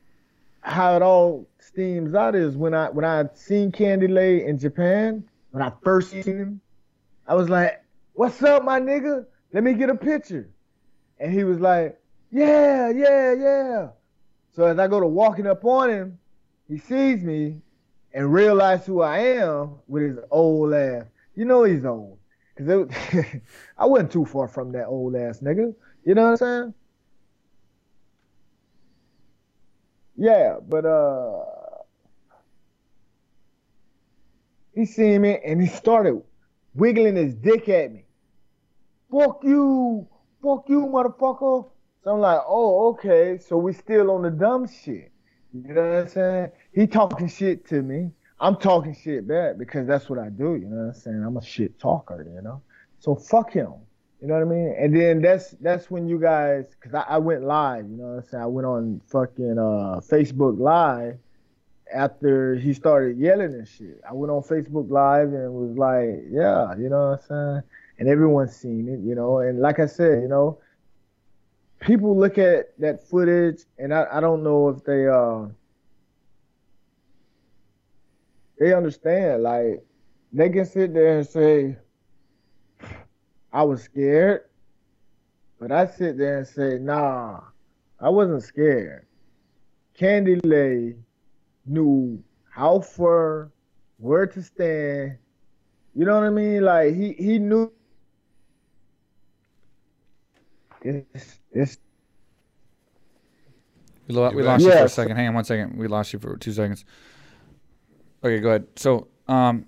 [0.62, 5.22] how it all steams out is when I when I seen Candy Lay in Japan,
[5.52, 6.60] when I first seen him,
[7.28, 7.80] I was like,
[8.14, 9.24] "What's up, my nigga?
[9.52, 10.50] Let me get a picture."
[11.20, 11.96] And he was like,
[12.32, 13.88] "Yeah, yeah, yeah."
[14.50, 16.18] So as I go to walking up on him,
[16.66, 17.60] he sees me
[18.14, 21.04] and realize who I am with his old ass.
[21.34, 22.18] You know he's old.
[22.56, 23.42] Cause it,
[23.78, 25.74] I wasn't too far from that old ass nigga.
[26.04, 26.74] You know what I'm saying?
[30.16, 31.44] Yeah, but uh
[34.74, 36.22] he seen me and he started
[36.74, 38.04] wiggling his dick at me.
[39.10, 40.06] Fuck you,
[40.40, 41.68] fuck you, motherfucker.
[42.04, 43.38] So I'm like, oh, okay.
[43.38, 45.13] So we still on the dumb shit.
[45.54, 46.50] You know what I'm saying?
[46.72, 48.10] He talking shit to me.
[48.40, 50.56] I'm talking shit back because that's what I do.
[50.56, 51.24] You know what I'm saying?
[51.24, 52.26] I'm a shit talker.
[52.34, 52.60] You know.
[52.98, 53.72] So fuck him.
[54.20, 54.74] You know what I mean?
[54.76, 57.84] And then that's that's when you guys, cause I, I went live.
[57.88, 58.42] You know what I'm saying?
[58.42, 61.18] I went on fucking uh, Facebook Live
[61.94, 64.00] after he started yelling and shit.
[64.08, 67.62] I went on Facebook Live and was like, yeah, you know what I'm saying?
[67.98, 69.38] And everyone's seen it, you know.
[69.38, 70.58] And like I said, you know,
[71.84, 75.46] people look at that footage and I, I don't know if they uh
[78.58, 79.42] they understand.
[79.42, 79.84] Like
[80.32, 81.76] they can sit there and say,
[83.52, 84.42] I was scared.
[85.60, 87.40] But I sit there and say, nah,
[88.00, 89.06] I wasn't scared.
[89.94, 90.96] Candy Lay
[91.64, 93.50] knew how far,
[93.98, 95.18] where to stand.
[95.94, 96.62] You know what I mean?
[96.62, 97.70] Like he he knew
[100.84, 101.78] this this
[104.08, 104.60] We, lo- we back?
[104.60, 105.16] lost you for a second.
[105.16, 105.76] Hang on one second.
[105.78, 106.84] We lost you for two seconds.
[108.22, 108.66] Okay, go ahead.
[108.76, 109.66] So, um,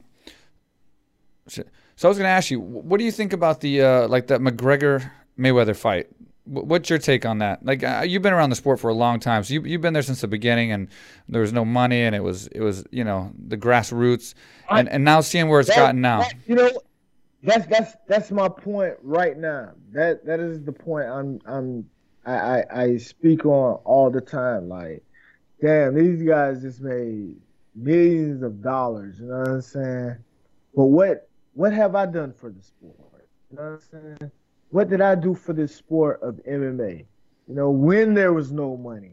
[1.48, 1.62] so
[1.96, 4.26] so I was going to ask you, what do you think about the uh, like
[4.28, 6.08] that McGregor Mayweather fight?
[6.44, 7.64] What's your take on that?
[7.66, 9.94] Like, uh, you've been around the sport for a long time, so you you've been
[9.94, 10.88] there since the beginning, and
[11.28, 14.34] there was no money, and it was it was you know the grassroots,
[14.70, 16.20] and and now seeing where it's That- gotten now.
[16.20, 16.70] that- you know,
[17.42, 19.72] that's that's that's my point right now.
[19.92, 21.88] That that is the point I'm I'm
[22.24, 24.68] I I, I speak on all the time.
[24.68, 25.04] Like,
[25.60, 27.36] damn, these guys just made
[27.74, 29.18] millions of dollars.
[29.20, 30.16] You know what I'm saying?
[30.74, 32.96] But what what have I done for the sport?
[33.50, 34.30] You know what I'm saying?
[34.70, 37.06] What did I do for this sport of MMA?
[37.48, 39.12] You know, when there was no money,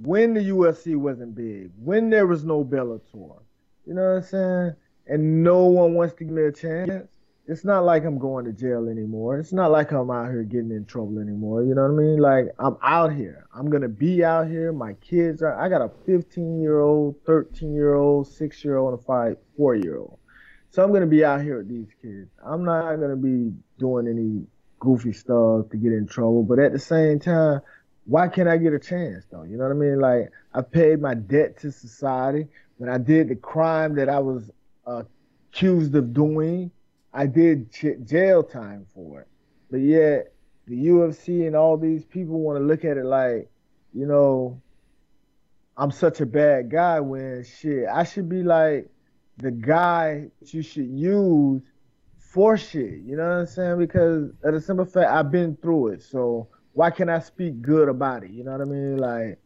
[0.00, 3.42] when the UFC wasn't big, when there was no Bellator.
[3.86, 4.72] You know what I'm saying?
[5.06, 7.13] And no one wants to give me a chance
[7.46, 9.38] it's not like I'm going to jail anymore.
[9.38, 11.62] It's not like I'm out here getting in trouble anymore.
[11.62, 12.18] You know what I mean?
[12.18, 13.46] Like I'm out here.
[13.54, 14.72] I'm gonna be out here.
[14.72, 15.54] My kids are.
[15.58, 19.36] I got a 15 year old, 13 year old, six year old, and a five,
[19.56, 20.18] four year old.
[20.70, 22.30] So I'm gonna be out here with these kids.
[22.44, 24.46] I'm not gonna be doing any
[24.80, 26.44] goofy stuff to get in trouble.
[26.44, 27.60] But at the same time,
[28.06, 29.42] why can't I get a chance though?
[29.42, 30.00] You know what I mean?
[30.00, 34.50] Like I paid my debt to society when I did the crime that I was
[34.86, 35.02] uh,
[35.52, 36.70] accused of doing
[37.14, 39.28] I did ch- jail time for it.
[39.70, 40.32] But yet,
[40.66, 43.48] the UFC and all these people want to look at it like,
[43.92, 44.60] you know,
[45.76, 48.90] I'm such a bad guy when shit, I should be like
[49.38, 51.62] the guy you should use
[52.18, 53.00] for shit.
[53.04, 53.78] You know what I'm saying?
[53.78, 56.02] Because at a simple fact, I've been through it.
[56.02, 58.30] So why can't I speak good about it?
[58.30, 58.96] You know what I mean?
[58.96, 59.38] Like,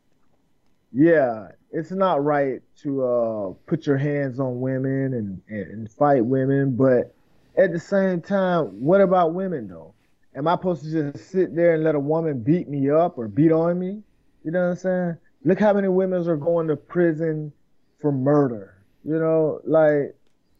[0.92, 6.24] yeah, it's not right to uh, put your hands on women and, and, and fight
[6.24, 7.14] women, but
[7.58, 9.94] at the same time, what about women though?
[10.34, 13.26] Am I supposed to just sit there and let a woman beat me up or
[13.26, 14.02] beat on me?
[14.44, 15.16] You know what I'm saying?
[15.44, 17.52] Look how many women are going to prison
[18.00, 18.76] for murder.
[19.04, 20.14] You know, like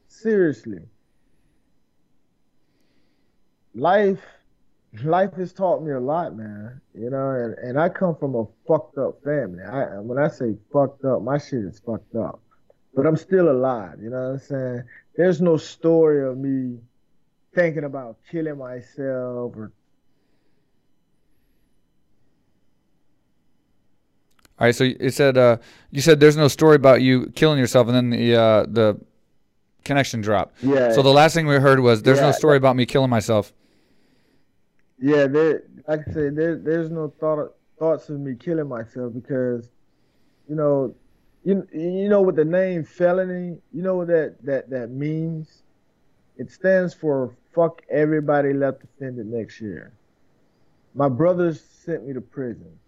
[0.08, 0.80] seriously.
[3.74, 4.20] Life
[5.04, 6.80] life has taught me a lot, man.
[6.94, 9.62] You know, and, and I come from a fucked up family.
[9.62, 12.40] I when I say fucked up, my shit is fucked up.
[12.94, 14.82] But I'm still alive, you know what I'm saying?
[15.16, 16.78] There's no story of me
[17.54, 19.72] thinking about killing myself or
[24.58, 25.58] All right, so it said uh,
[25.92, 28.98] you said there's no story about you killing yourself, and then the uh, the
[29.84, 30.56] connection dropped.
[30.62, 30.92] Yeah.
[30.92, 32.32] So the last thing we heard was there's no Yeah.
[32.32, 33.52] story about me killing myself.
[34.98, 39.70] yeah, there like I said, there there's no thought thoughts of me killing myself because,
[40.48, 40.94] you know,
[41.44, 45.62] you you know what the name felony, you know what that that that means?
[46.38, 49.92] It stands for fuck everybody left offended next year.
[50.94, 52.79] My brothers sent me to prison.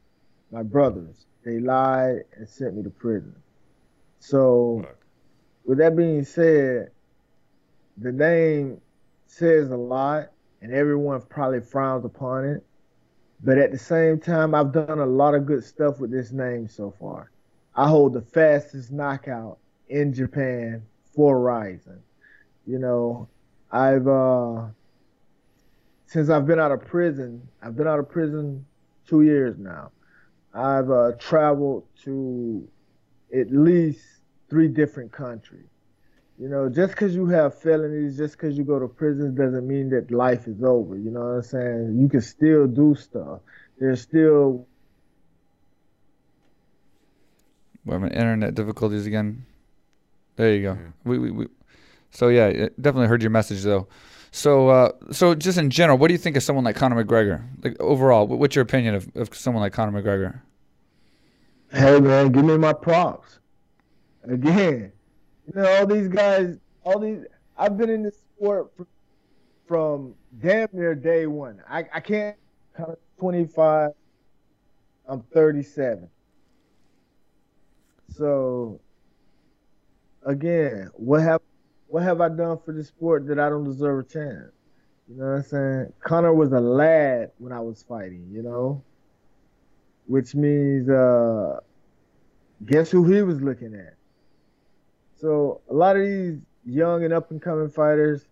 [0.53, 3.35] My brothers, they lied and sent me to prison.
[4.21, 4.97] So, Fuck.
[5.65, 6.91] with that being said,
[7.97, 8.81] the name
[9.27, 10.31] says a lot,
[10.63, 12.65] and everyone probably frowns upon it.
[13.43, 16.69] But at the same time, I've done a lot of good stuff with this name
[16.69, 17.31] so far.
[17.75, 19.59] I hold the fastest knockout
[19.89, 20.83] in Japan
[21.15, 22.01] for Rizin.
[22.67, 23.29] You know,
[23.71, 24.67] I've uh
[26.07, 28.67] since I've been out of prison, I've been out of prison
[29.07, 29.93] two years now.
[30.53, 32.67] I've uh, traveled to
[33.33, 34.05] at least
[34.49, 35.69] three different countries.
[36.37, 39.91] You know, just because you have felonies, just because you go to prison, doesn't mean
[39.91, 40.97] that life is over.
[40.97, 41.99] You know what I'm saying?
[42.01, 43.41] You can still do stuff.
[43.79, 44.67] There's still
[47.85, 49.47] Wait a minute, internet difficulties again.
[50.37, 50.73] There you go.
[50.73, 50.91] Yeah.
[51.05, 51.47] We, we, we,
[52.11, 53.89] so yeah, it definitely heard your message though.
[54.33, 57.45] So uh, so just in general, what do you think of someone like Conor McGregor?
[57.63, 60.41] Like overall, what's your opinion of, of someone like Conor McGregor?
[61.73, 63.39] hey man, give me my props.
[64.25, 64.93] Again,
[65.47, 67.25] you know all these guys, all these.
[67.57, 68.87] I've been in this sport from,
[69.67, 71.61] from damn near day one.
[71.69, 72.37] I I can't
[72.77, 73.93] count 25.
[75.07, 76.09] I'm 37.
[78.17, 78.81] So
[80.25, 81.41] again, what have
[81.91, 84.53] what have I done for this sport that I don't deserve a chance?
[85.09, 85.93] You know what I'm saying?
[86.01, 88.83] Conor was a lad when I was fighting, you know?
[90.07, 91.59] Which means uh
[92.65, 93.95] guess who he was looking at?
[95.21, 98.25] So a lot of these young and up and coming fighters,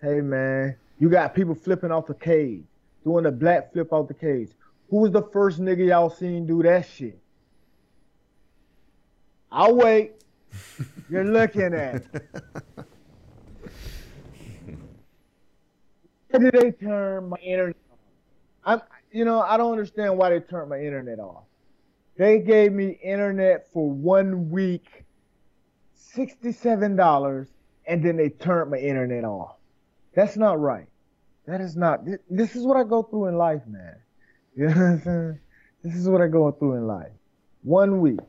[0.00, 2.62] hey man, you got people flipping off the cage,
[3.02, 4.50] doing the black flip off the cage.
[4.88, 7.18] Who was the first nigga y'all seen do that shit?
[9.50, 10.12] I'll wait.
[11.10, 12.04] You're looking at.
[16.30, 17.98] Why did they turn my internet off?
[18.64, 18.80] I'm,
[19.12, 21.44] you know, I don't understand why they turned my internet off.
[22.16, 25.04] They gave me internet for one week,
[25.94, 27.48] sixty-seven dollars,
[27.86, 29.56] and then they turned my internet off.
[30.14, 30.86] That's not right.
[31.46, 32.04] That is not.
[32.04, 33.96] thi- This is what I go through in life, man.
[34.56, 35.38] You know what I'm saying?
[35.82, 37.12] This is what I go through in life.
[37.62, 38.20] One week,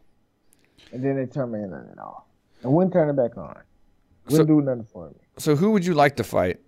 [0.94, 2.24] and then they turn my internet off,
[2.64, 3.58] and wouldn't turn it back on.
[4.30, 5.16] Wouldn't So- do nothing for me.
[5.38, 6.60] So who would you like to fight?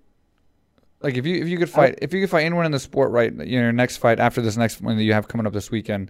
[1.03, 3.11] Like if you if you could fight if you could fight anyone in the sport
[3.11, 5.51] right, you know, your next fight after this next one that you have coming up
[5.51, 6.09] this weekend,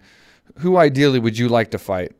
[0.58, 2.12] who ideally would you like to fight?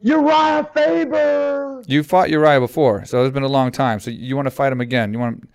[0.00, 1.82] Uriah Faber.
[1.86, 4.00] You fought Uriah before, so it's been a long time.
[4.00, 5.12] So you want to fight him again?
[5.12, 5.48] You want him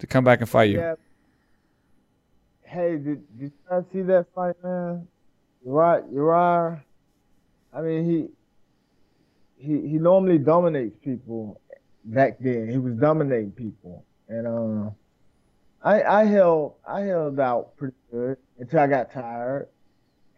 [0.00, 0.78] to come back and fight you?
[0.78, 0.94] Yeah,
[2.64, 5.06] hey, did, did you see that fight, man?
[5.64, 6.84] Uriah, Uriah,
[7.72, 8.04] I mean,
[9.56, 11.60] he he he normally dominates people
[12.04, 12.68] back then.
[12.68, 14.90] He was dominating people, and uh,
[15.82, 19.68] I I held I held out pretty good until I got tired,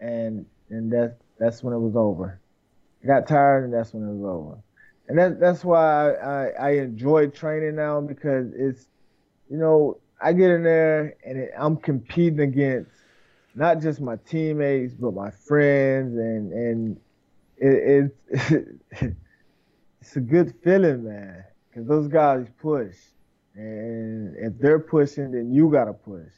[0.00, 2.40] and and that's that's when it was over.
[3.02, 4.58] I got tired, and that's when it was over.
[5.08, 8.86] And that that's why I, I, enjoy training now because it's
[9.50, 12.92] you know I get in there and it, I'm competing against
[13.56, 17.00] not just my teammates but my friends and and
[17.56, 19.16] it, it
[20.00, 21.44] it's a good feeling, man.
[21.68, 22.96] Because those guys push,
[23.54, 26.28] and if they're pushing, then you gotta push.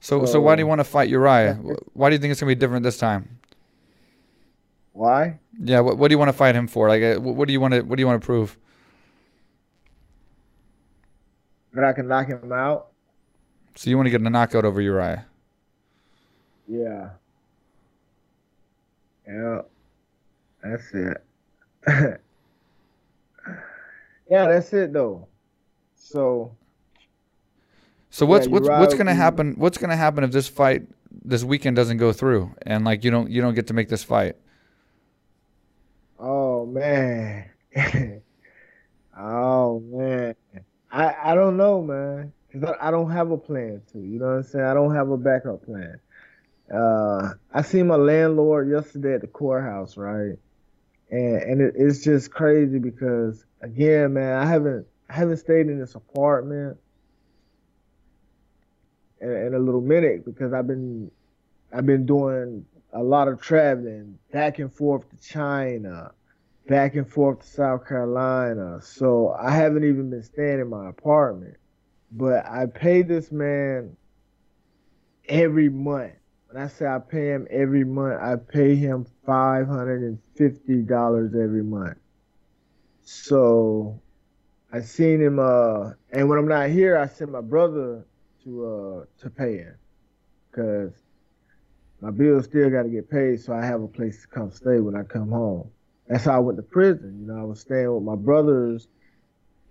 [0.00, 1.54] So, so, so why do you want to fight Uriah?
[1.92, 3.38] Why do you think it's gonna be different this time?
[4.92, 5.38] Why?
[5.60, 5.80] Yeah.
[5.80, 6.88] What, what do you want to fight him for?
[6.88, 8.56] Like, uh, what do you want to what do you want to prove?
[11.72, 12.88] That I can knock him out.
[13.74, 15.24] So you want to get a knockout over Uriah?
[16.66, 17.10] Yeah.
[19.26, 19.60] Yeah.
[20.62, 21.24] That's it.
[24.30, 25.28] yeah, that's it though.
[25.98, 26.56] So.
[28.10, 29.54] So what's yeah, what's what's gonna happen?
[29.58, 33.30] What's gonna happen if this fight this weekend doesn't go through and like you don't
[33.30, 34.36] you don't get to make this fight?
[36.18, 37.50] Oh man.
[39.18, 40.34] oh man.
[40.90, 42.32] I I don't know, man.
[42.52, 43.98] Cause I, I don't have a plan to.
[43.98, 44.64] You know what I'm saying?
[44.64, 46.00] I don't have a backup plan.
[46.72, 50.38] Uh, I seen my landlord yesterday at the courthouse, right?
[51.10, 55.78] And and it, it's just crazy because again, man, I haven't I haven't stayed in
[55.78, 56.78] this apartment
[59.20, 61.10] in, in a little minute because I've been
[61.72, 66.12] I've been doing a lot of traveling back and forth to China,
[66.66, 68.80] back and forth to South Carolina.
[68.82, 71.56] So I haven't even been staying in my apartment.
[72.10, 73.96] But I pay this man
[75.28, 76.14] every month.
[76.50, 80.80] When I say I pay him every month, I pay him five hundred and fifty
[80.80, 81.98] dollars every month.
[83.02, 84.00] So
[84.72, 88.04] I seen him uh and when I'm not here I send my brother
[88.44, 89.74] to uh to pay him.
[90.52, 90.92] Cause
[92.00, 94.94] my bills still gotta get paid so I have a place to come stay when
[94.94, 95.70] I come home.
[96.06, 97.18] That's how I went to prison.
[97.20, 98.88] You know, I was staying with my brothers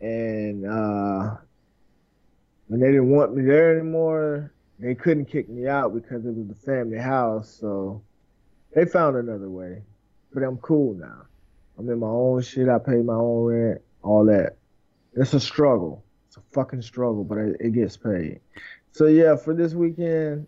[0.02, 1.36] and uh
[2.68, 6.48] when they didn't want me there anymore, they couldn't kick me out because it was
[6.48, 7.50] the family house.
[7.60, 8.04] So
[8.76, 9.84] they found another way.
[10.34, 11.24] But I'm cool now.
[11.78, 12.68] I'm in my own shit.
[12.68, 14.58] I pay my own rent, all that.
[15.18, 16.04] It's a struggle.
[16.28, 18.40] It's a fucking struggle, but it, it gets paid.
[18.92, 20.48] So yeah, for this weekend,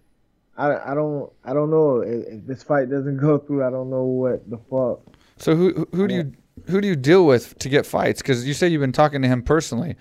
[0.57, 3.65] I, I don't I don't know if, if, this fight doesn't go through.
[3.65, 5.01] I don't know what the fuck.
[5.37, 6.33] So who who do you
[6.67, 8.21] who do you deal with to get fights?
[8.21, 9.95] Because you say you've been talking to him personally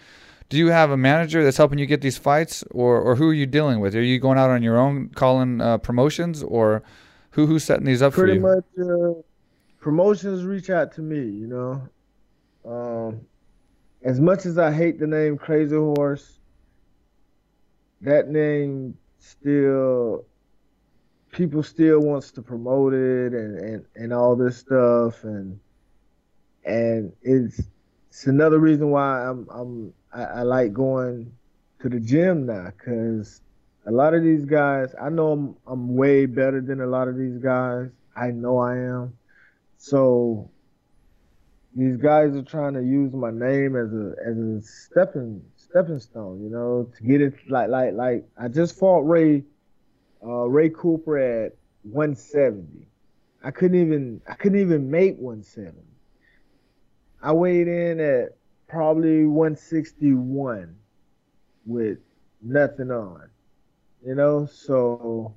[0.49, 3.35] do you have a manager that's helping you get these fights, or or who are
[3.35, 3.95] you dealing with?
[3.95, 6.83] Are you going out on your own, calling uh, promotions, or
[7.31, 8.63] who who's setting these up Pretty for you?
[8.77, 9.23] Pretty much, uh,
[9.81, 11.19] promotions reach out to me.
[11.19, 11.47] You
[12.65, 13.21] know, um,
[14.03, 16.39] as much as I hate the name Crazy Horse,
[18.01, 20.25] that name still
[21.33, 25.61] people still wants to promote it and, and, and all this stuff and
[26.65, 27.61] and it's
[28.09, 31.33] it's another reason why I'm I'm I, I like going
[31.81, 33.41] to the gym now because
[33.87, 37.17] a lot of these guys, I know I'm, I'm way better than a lot of
[37.17, 37.89] these guys.
[38.15, 39.17] I know I am.
[39.79, 40.51] So
[41.79, 46.43] these guys are trying to use my name as a as a stepping stepping stone,
[46.43, 49.45] you know, to get it like like like I just fought Ray
[50.27, 51.53] uh, Ray Cooper at
[51.85, 52.85] 170.
[53.45, 55.79] I couldn't even I couldn't even make 170.
[57.23, 60.75] I weighed in at probably 161
[61.65, 61.99] with
[62.43, 63.31] nothing on.
[64.05, 65.37] You know, so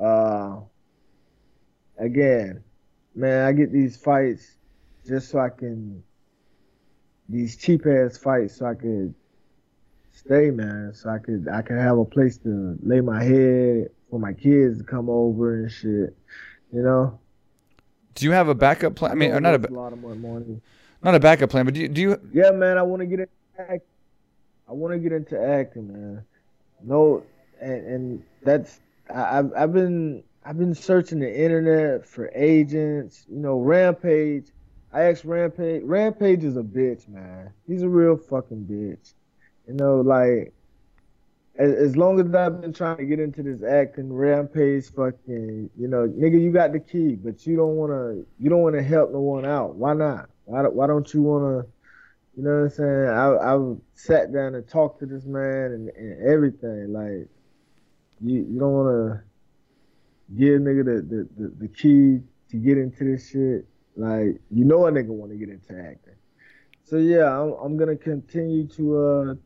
[0.00, 0.56] uh
[1.98, 2.64] again,
[3.14, 4.56] man, I get these fights
[5.06, 6.02] just so I can
[7.28, 9.14] these cheap ass fights so I could
[10.12, 14.18] stay, man, so I could I could have a place to lay my head for
[14.18, 16.16] my kids to come over and shit.
[16.72, 17.18] You know?
[18.14, 19.12] Do you have a backup plan?
[19.12, 20.60] I mean, or not a, a lot of money
[21.02, 22.20] not a backup plan, but do you, do you?
[22.32, 23.80] Yeah, man, I want to get into acting.
[24.68, 26.24] I want to get into acting, man.
[26.82, 27.24] No,
[27.60, 28.80] and, and that's
[29.12, 33.24] I, I've I've been I've been searching the internet for agents.
[33.28, 34.46] You know, Rampage.
[34.92, 35.82] I asked Rampage.
[35.84, 37.52] Rampage is a bitch, man.
[37.66, 39.14] He's a real fucking bitch.
[39.66, 40.52] You know, like
[41.58, 45.88] as, as long as I've been trying to get into this acting, Rampage, fucking, you
[45.88, 49.20] know, nigga, you got the key, but you don't wanna, you don't wanna help no
[49.20, 49.76] one out.
[49.76, 50.28] Why not?
[50.44, 51.70] Why, why don't you want to,
[52.36, 53.08] you know what I'm saying?
[53.08, 56.92] I, I sat down and talked to this man and, and everything.
[56.92, 57.28] Like,
[58.20, 62.20] you you don't want to give nigga the, the, the, the key
[62.50, 63.66] to get into this shit.
[63.96, 66.14] Like you know a nigga want to get into acting.
[66.84, 69.38] So yeah, I'm I'm gonna continue to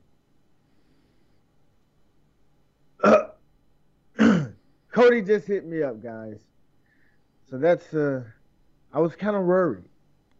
[3.02, 3.26] uh.
[4.92, 6.38] Cody just hit me up, guys.
[7.50, 8.24] So that's uh,
[8.92, 9.84] I was kind of worried.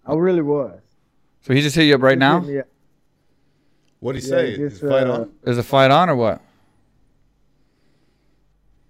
[0.07, 0.81] I really was.
[1.43, 2.41] So he just hit you up right Just now.
[2.41, 2.67] hit me up.
[4.01, 4.57] What'd he Yeah, say?
[4.57, 5.33] just, Is fight uh, on?
[5.45, 6.41] Is the fight on or what?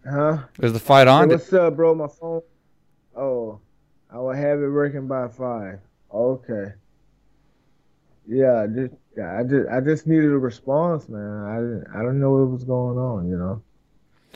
[0.09, 0.39] Huh?
[0.63, 1.29] Is the fight Hey, on?
[1.29, 1.95] what's up, bro?
[1.95, 2.43] My phone.
[4.17, 5.79] I will have it working by five.
[6.11, 6.73] Okay.
[8.27, 11.45] Yeah, I just, yeah, I just, I just needed a response, man.
[11.45, 13.63] I didn't, I don't know what was going on, you know.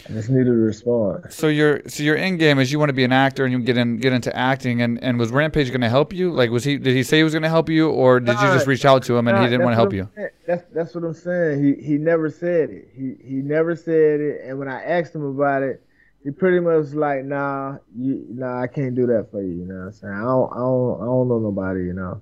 [0.06, 1.34] I just needed a response.
[1.34, 3.58] So your so your end game is you want to be an actor and you
[3.60, 6.30] get in get into acting and, and was Rampage going to help you?
[6.30, 8.46] Like was he did he say he was going to help you or did you
[8.48, 10.08] just reach out to him and he didn't want to help you?
[10.16, 10.28] Saying.
[10.46, 11.62] That's that's what I'm saying.
[11.62, 12.88] He he never said it.
[12.94, 14.42] He he never said it.
[14.44, 15.82] And when I asked him about it,
[16.22, 19.74] he pretty much like, "Nah, you nah, I can't do that for you." You know
[19.74, 20.14] what I'm saying?
[20.14, 21.84] I don't I don't I don't know nobody.
[21.84, 22.20] You know.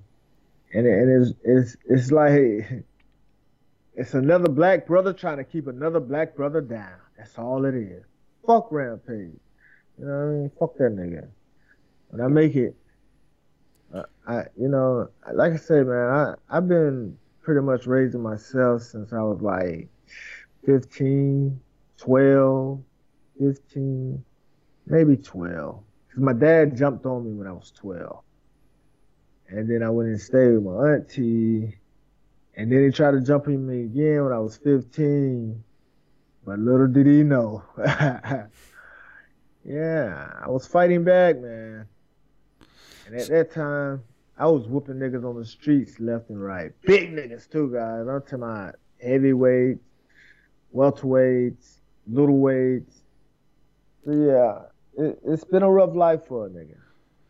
[0.73, 2.85] And it, and it's it's it's like
[3.95, 6.95] it's another black brother trying to keep another black brother down.
[7.17, 8.03] That's all it is.
[8.45, 9.33] Fuck Rampage.
[9.97, 10.51] You know what I mean?
[10.59, 11.27] Fuck that nigga.
[12.09, 12.75] When I make it,
[14.27, 19.11] I you know, like I said, man, I I've been pretty much raising myself since
[19.11, 19.89] I was like
[20.65, 21.59] 15,
[21.97, 22.79] 12,
[23.39, 24.23] 15,
[24.87, 25.83] maybe 12.
[26.13, 28.23] Cause my dad jumped on me when I was 12.
[29.49, 31.77] And then I went and stayed with my auntie.
[32.55, 35.63] And then he tried to jump on me again when I was 15.
[36.45, 37.63] But little did he know.
[39.65, 41.87] yeah, I was fighting back, man.
[43.05, 44.03] And at that time,
[44.37, 46.71] I was whooping niggas on the streets left and right.
[46.83, 48.07] Big niggas too, guys.
[48.07, 49.83] I'm talking about heavyweights,
[50.73, 52.95] welterweights, little weights.
[52.95, 52.98] So
[54.05, 54.61] yeah,
[54.97, 56.77] it, it's been a rough life for a nigga.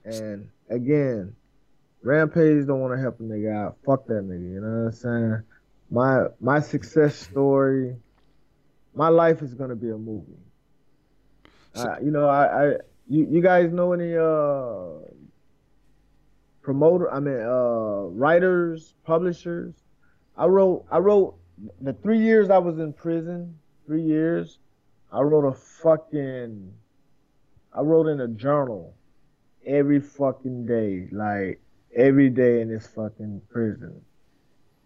[0.05, 1.35] And again,
[2.01, 3.77] Rampage don't want to help a nigga out.
[3.85, 4.53] Fuck that nigga.
[4.53, 5.43] You know what I'm saying?
[5.91, 7.95] My my success story,
[8.93, 10.37] my life is gonna be a movie.
[11.75, 12.65] Uh, you know, I, I
[13.07, 15.09] you, you guys know any uh
[16.61, 19.75] promoter I mean uh writers, publishers.
[20.37, 21.35] I wrote I wrote
[21.81, 24.59] the three years I was in prison, three years,
[25.11, 26.73] I wrote a fucking
[27.73, 28.95] I wrote in a journal
[29.65, 31.61] every fucking day, like
[31.95, 34.01] every day in this fucking prison.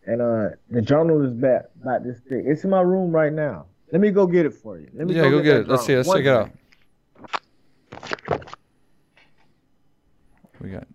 [0.05, 2.43] And uh the journal is back about this thick.
[2.45, 3.67] It's in my room right now.
[3.91, 4.89] Let me go get it for you.
[4.93, 5.67] Let me Yeah, go get that it.
[5.67, 5.95] Let's see.
[5.95, 6.49] Let's One check it out.
[10.59, 10.87] We got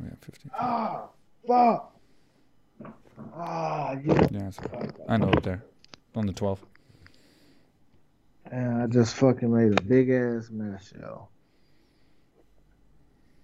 [0.00, 0.50] we got 15.
[0.58, 1.08] Ah,
[1.46, 1.94] fuck.
[3.34, 4.26] Ah, yeah.
[4.30, 4.58] Yeah, it's,
[5.08, 5.64] I know up there
[6.14, 6.64] on the 12.
[8.50, 11.28] And I just fucking made a big ass mess, yo.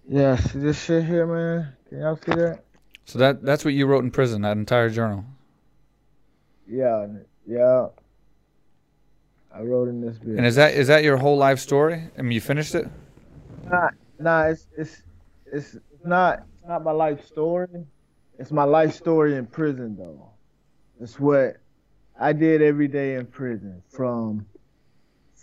[0.07, 1.73] Yeah, see this shit here, man?
[1.89, 2.63] Can y'all see that?
[3.05, 5.25] So that that's what you wrote in prison, that entire journal.
[6.67, 7.07] Yeah,
[7.45, 7.87] yeah.
[9.53, 10.37] I wrote in this bit.
[10.37, 12.09] And is that is that your whole life story?
[12.17, 12.87] I mean, you finished it?
[13.69, 13.89] Nah,
[14.19, 15.03] nah, it's it's
[15.45, 17.85] it's not it's not my life story.
[18.37, 20.29] It's my life story in prison though.
[20.99, 21.57] It's what
[22.19, 23.81] I did every day in prison.
[23.89, 24.45] From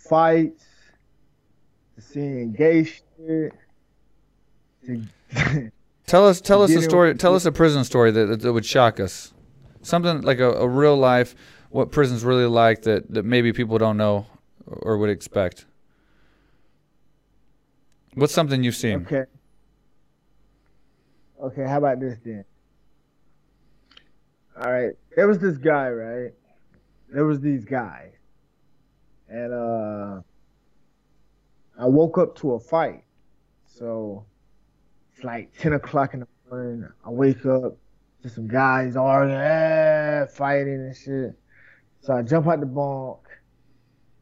[0.07, 0.65] fights
[1.95, 3.53] to seeing gay shit
[4.85, 5.03] to
[6.05, 7.15] Tell us tell us a story.
[7.15, 9.33] Tell us a prison story that, that, that would shock us.
[9.81, 11.33] Something like a, a real life,
[11.69, 14.27] what prison's really like that, that maybe people don't know
[14.65, 15.65] or would expect.
[18.15, 19.07] What's something you've seen?
[19.07, 19.23] Okay.
[21.41, 22.45] Okay, how about this then?
[24.61, 26.31] All right, there was this guy, right?
[27.09, 28.11] There was these guys,
[29.33, 30.21] and uh,
[31.79, 33.03] I woke up to a fight.
[33.65, 34.25] So
[35.13, 36.87] it's like ten o'clock in the morning.
[37.05, 37.77] I wake up
[38.21, 41.37] to some guys arguing, ah, fighting and shit.
[42.01, 43.19] So I jump out the bunk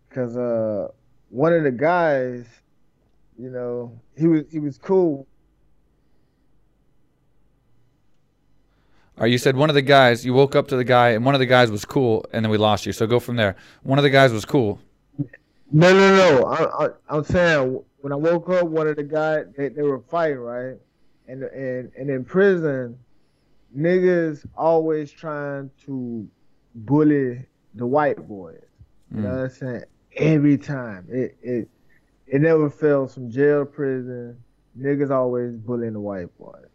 [0.07, 0.88] because uh,
[1.30, 2.45] one of the guys
[3.41, 5.28] you know, he was he was cool.
[9.18, 11.34] Or you said one of the guys, you woke up to the guy, and one
[11.34, 12.93] of the guys was cool, and then we lost you.
[12.93, 13.55] So go from there.
[13.82, 14.80] One of the guys was cool.
[15.72, 16.45] No, no, no.
[16.45, 20.01] I, I, I'm saying when I woke up, one of the guys they, they were
[20.01, 20.78] fighting, right?
[21.28, 22.97] And and and in prison,
[23.76, 26.30] niggas always trying to
[26.76, 27.45] bully
[27.76, 28.61] the white boys.
[29.13, 29.38] You know Mm.
[29.38, 29.84] what I'm saying?
[30.17, 31.69] Every time it it
[32.28, 34.43] it never fails from jail to prison.
[34.78, 36.67] Niggas always bullying the white boys.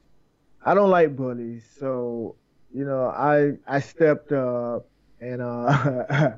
[0.64, 2.36] I don't like bullies, so
[2.72, 4.88] you know I I stepped up
[5.20, 6.30] and uh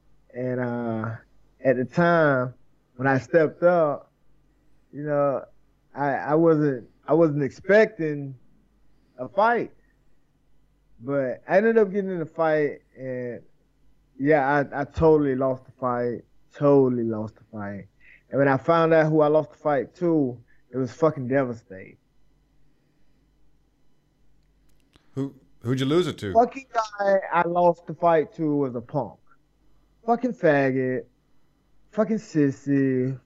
[0.34, 1.10] and uh
[1.64, 2.54] at the time
[2.96, 4.10] when I stepped up,
[4.92, 5.44] you know,
[5.94, 8.34] I I wasn't I wasn't expecting
[9.18, 9.72] a fight.
[11.00, 13.42] But I ended up getting in a fight and
[14.18, 16.22] yeah, I, I totally lost the fight.
[16.54, 17.86] Totally lost the fight.
[18.30, 20.38] And when I found out who I lost the fight to,
[20.70, 21.98] it was fucking devastating.
[25.12, 26.32] Who who'd you lose it to?
[26.32, 29.18] Fucking guy I lost the fight to was a punk.
[30.06, 31.04] Fucking faggot.
[31.92, 33.18] Fucking sissy.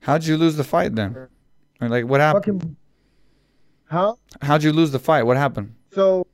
[0.00, 1.14] How'd you lose the fight then?
[1.80, 2.62] Or like what happened?
[2.62, 2.76] Fucking
[3.90, 4.14] Huh?
[4.42, 5.22] How'd you lose the fight?
[5.22, 5.74] What happened?
[5.92, 6.26] So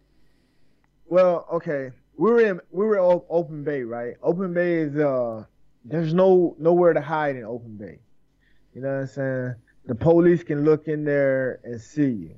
[1.06, 1.90] well, okay.
[2.16, 4.14] We were in we were in open bay, right?
[4.22, 5.44] Open bay is uh
[5.84, 8.00] there's no nowhere to hide in open bay.
[8.74, 9.54] You know what I'm saying?
[9.86, 12.34] The police can look in there and see you.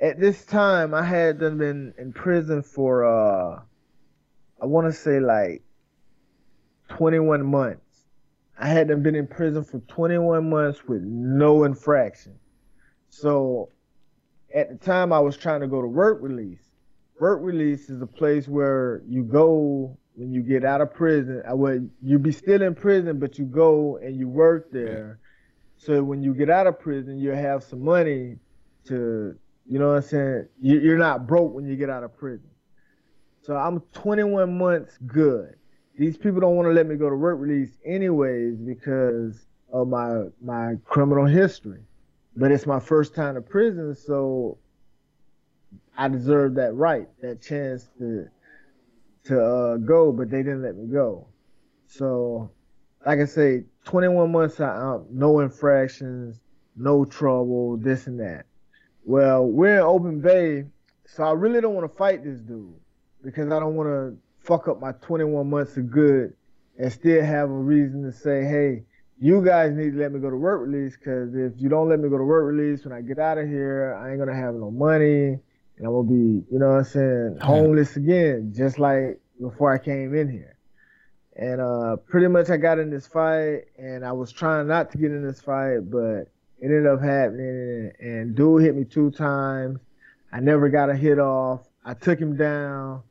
[0.00, 3.60] At this time I had them been in prison for uh
[4.62, 5.62] I wanna say like
[6.88, 7.80] twenty one months.
[8.58, 12.38] I had them been in prison for twenty one months with no infraction.
[13.08, 13.70] So
[14.54, 16.62] at the time I was trying to go to work release.
[17.20, 21.42] Work release is a place where you go when you get out of prison.
[21.50, 25.18] uh, Well, you be still in prison, but you go and you work there.
[25.76, 28.38] So when you get out of prison, you have some money
[28.86, 29.36] to,
[29.66, 30.48] you know what I'm saying?
[30.60, 32.48] You're not broke when you get out of prison.
[33.42, 35.56] So I'm 21 months good.
[35.96, 40.24] These people don't want to let me go to work release anyways because of my
[40.40, 41.80] my criminal history.
[42.36, 44.58] But it's my first time to prison, so
[45.96, 48.28] I deserve that right, that chance to
[49.26, 51.28] to uh, go, but they didn't let me go.
[51.86, 52.50] So,
[53.06, 56.40] like I say, 21 months out, no infractions,
[56.76, 58.46] no trouble, this and that.
[59.04, 60.64] Well, we're in open bay,
[61.06, 62.74] so I really don't want to fight this dude
[63.22, 66.34] because I don't want to fuck up my 21 months of good
[66.78, 68.82] and still have a reason to say, hey,
[69.18, 71.98] you guys need to let me go to work release because if you don't let
[71.98, 74.54] me go to work release when I get out of here, I ain't gonna have
[74.54, 75.38] no money
[75.76, 79.78] and I'm gonna be, you know what I'm saying, homeless again, just like before I
[79.78, 80.56] came in here.
[81.36, 84.98] And uh, pretty much I got in this fight, and I was trying not to
[84.98, 86.28] get in this fight, but
[86.60, 87.90] it ended up happening.
[87.98, 89.80] And dude hit me two times.
[90.32, 91.62] I never got a hit off.
[91.84, 93.02] I took him down,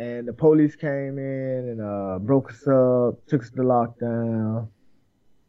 [0.00, 4.66] and the police came in and uh, broke us up, took us to lockdown.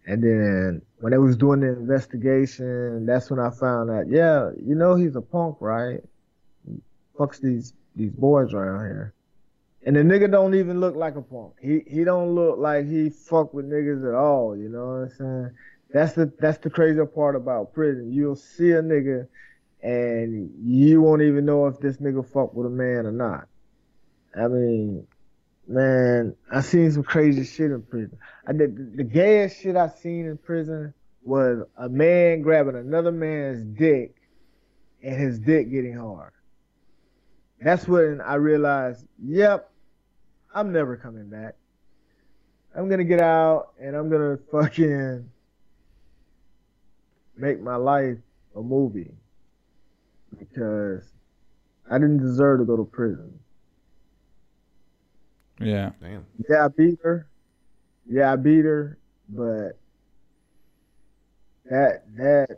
[0.05, 4.75] And then when they was doing the investigation, that's when I found out, yeah, you
[4.75, 6.01] know he's a punk, right?
[7.17, 9.13] Fucks these these boys around here.
[9.85, 11.53] And the nigga don't even look like a punk.
[11.61, 14.57] He he don't look like he fuck with niggas at all.
[14.57, 15.51] You know what I'm saying?
[15.93, 18.11] That's the that's the crazy part about prison.
[18.11, 19.27] You'll see a nigga,
[19.81, 23.47] and you won't even know if this nigga fuck with a man or not.
[24.35, 25.07] I mean,
[25.67, 28.17] man, I seen some crazy shit in prison.
[28.47, 33.11] I did the, the gayest shit I seen in prison was a man grabbing another
[33.11, 34.15] man's dick,
[35.03, 36.33] and his dick getting hard.
[37.59, 39.69] That's when I realized, yep,
[40.53, 41.55] I'm never coming back.
[42.75, 45.29] I'm gonna get out and I'm gonna fucking
[47.35, 48.17] make my life
[48.55, 49.11] a movie
[50.39, 51.03] because
[51.89, 53.40] I didn't deserve to go to prison.
[55.63, 55.91] Yeah.
[56.01, 56.25] Damn.
[56.49, 57.27] Yeah, I beat her.
[58.07, 58.97] Yeah, I beat her,
[59.29, 59.77] but
[61.65, 62.57] that that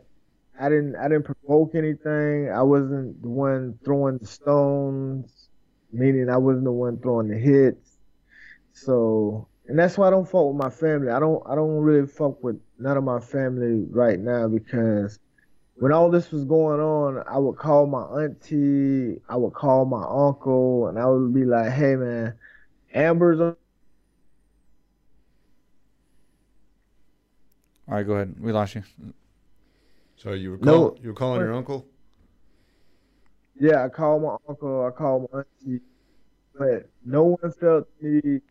[0.58, 2.50] I didn't I didn't provoke anything.
[2.50, 5.48] I wasn't the one throwing the stones,
[5.92, 7.96] meaning I wasn't the one throwing the hits.
[8.72, 11.10] So, and that's why I don't fuck with my family.
[11.10, 15.18] I don't I don't really fuck with none of my family right now because
[15.76, 20.04] when all this was going on, I would call my auntie, I would call my
[20.04, 22.34] uncle, and I would be like, "Hey, man,
[22.94, 23.56] Amber's on."
[27.88, 28.36] All right, go ahead.
[28.40, 28.82] We lost you.
[30.16, 30.90] So you were No.
[30.90, 31.86] calling, you were calling your uncle?
[33.60, 35.82] Yeah, I called my uncle, I called my auntie,
[36.58, 38.42] but no one felt the need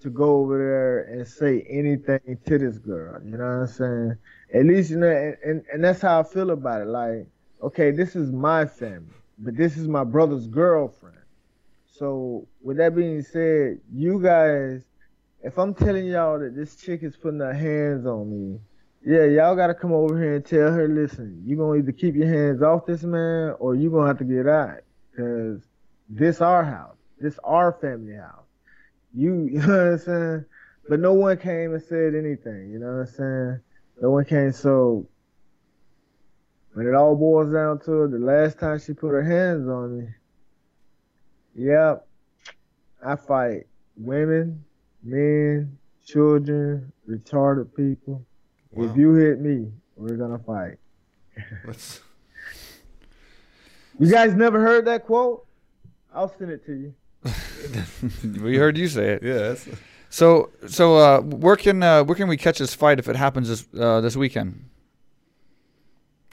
[0.00, 3.22] to go over there and say anything to this girl.
[3.24, 4.16] You know what I'm saying?
[4.54, 6.88] At least you know, and, and, and that's how I feel about it.
[6.88, 7.28] Like,
[7.62, 11.21] okay, this is my family, but this is my brother's girlfriend.
[11.92, 14.82] So with that being said, you guys,
[15.42, 18.58] if I'm telling y'all that this chick is putting her hands on me,
[19.04, 22.28] yeah, y'all gotta come over here and tell her, listen, you gonna either keep your
[22.28, 24.80] hands off this man or you gonna have to get out.
[25.16, 25.60] Cause
[26.08, 26.96] this our house.
[27.20, 28.46] This our family house.
[29.14, 30.44] You, you know what I'm saying?
[30.88, 33.60] But no one came and said anything, you know what I'm saying?
[34.00, 35.06] No one came, so
[36.72, 39.98] when it all boils down to it, the last time she put her hands on
[39.98, 40.08] me,
[41.54, 42.06] yep,
[43.04, 44.64] I fight women,
[45.02, 48.24] men, children, retarded people.
[48.72, 48.84] Wow.
[48.90, 50.78] If you hit me, we're gonna fight.
[51.66, 52.00] Let's-
[53.98, 55.46] You guys never heard that quote?
[56.14, 56.94] I'll send it to you.
[58.42, 59.22] we heard you say it.
[59.22, 59.54] yeah,
[60.10, 63.48] So so uh, where can uh, where can we catch this fight if it happens
[63.48, 64.64] this uh, this weekend?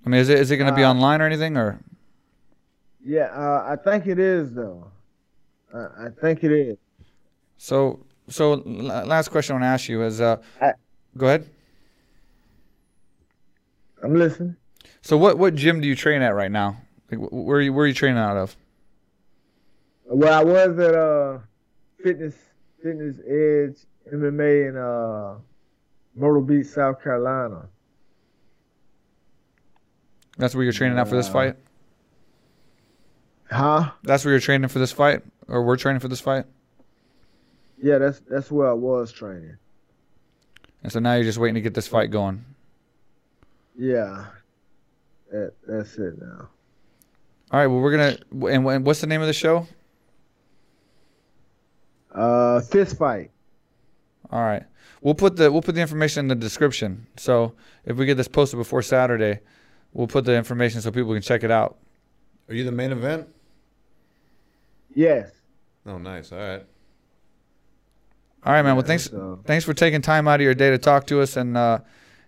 [0.06, 1.80] I mean, is it is it going to be Uh, online or anything or?
[3.06, 4.92] Yeah, uh, I think it is though.
[5.74, 6.78] Uh, I think it is.
[7.58, 10.74] So so last question I want to ask you is uh, I-
[11.18, 11.50] go ahead.
[14.04, 14.56] I'm listening.
[15.02, 16.82] So what what gym do you train at right now?
[17.12, 18.56] Like where are you where are you training out of?
[20.06, 21.40] Well, I was at uh
[22.04, 22.36] fitness
[22.82, 25.36] fitness edge MMA in uh
[26.16, 27.68] Myrtle Beach, South Carolina.
[30.38, 31.58] That's where you're training out for this fight.
[33.52, 33.92] Huh?
[34.04, 36.46] That's where you're training for this fight, or we're training for this fight.
[37.82, 39.58] Yeah, that's that's where I was training.
[40.84, 42.44] And so now you're just waiting to get this fight going.
[43.78, 44.26] Yeah.
[45.32, 46.50] That that's it now.
[47.52, 47.68] All right.
[47.68, 48.18] Well, we're gonna
[48.54, 49.68] and, and what's the name of the show?
[52.14, 53.32] Uh fist fight.
[54.32, 54.64] All right.
[55.02, 57.08] We'll put the we'll put the information in the description.
[57.18, 57.54] So
[57.86, 59.40] if we get this posted before Saturday,
[59.94, 61.78] we'll put the information so people can check it out.
[62.50, 63.28] are you the main event?
[64.94, 65.32] Yes.
[65.90, 66.32] Oh, nice.
[66.32, 66.64] All right.
[68.46, 68.76] All right, man.
[68.76, 71.36] Well, thanks so- thanks for taking time out of your day to talk to us
[71.36, 71.80] and uh,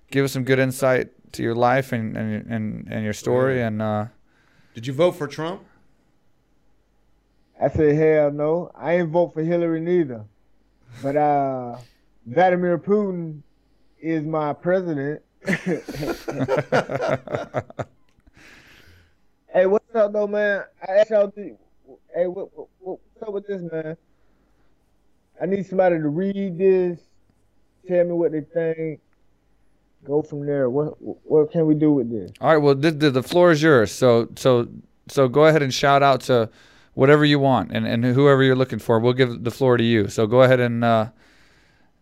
[0.09, 3.61] give us some good insight to your life and and and, and your story.
[3.61, 4.05] And uh,
[4.73, 5.63] Did you vote for Trump?
[7.61, 8.71] I said hell no.
[8.75, 10.25] I ain't vote for Hillary neither.
[11.03, 11.77] But uh
[12.25, 13.43] Vladimir Putin
[13.99, 15.21] is my president.
[19.53, 20.63] Hey, what's up though, man?
[20.81, 21.57] I asked y'all, to-
[22.15, 23.97] hey, what, what, what's up with this, man?
[25.41, 26.99] I need somebody to read this,
[27.87, 28.99] tell me what they think,
[30.03, 30.69] go from there.
[30.69, 32.31] What what can we do with this?
[32.41, 32.57] all right.
[32.57, 33.91] Well, the, the the floor is yours.
[33.91, 34.67] So so
[35.07, 36.49] so go ahead and shout out to
[36.93, 38.99] whatever you want and, and whoever you're looking for.
[38.99, 40.07] We'll give the floor to you.
[40.07, 41.09] So go ahead and uh,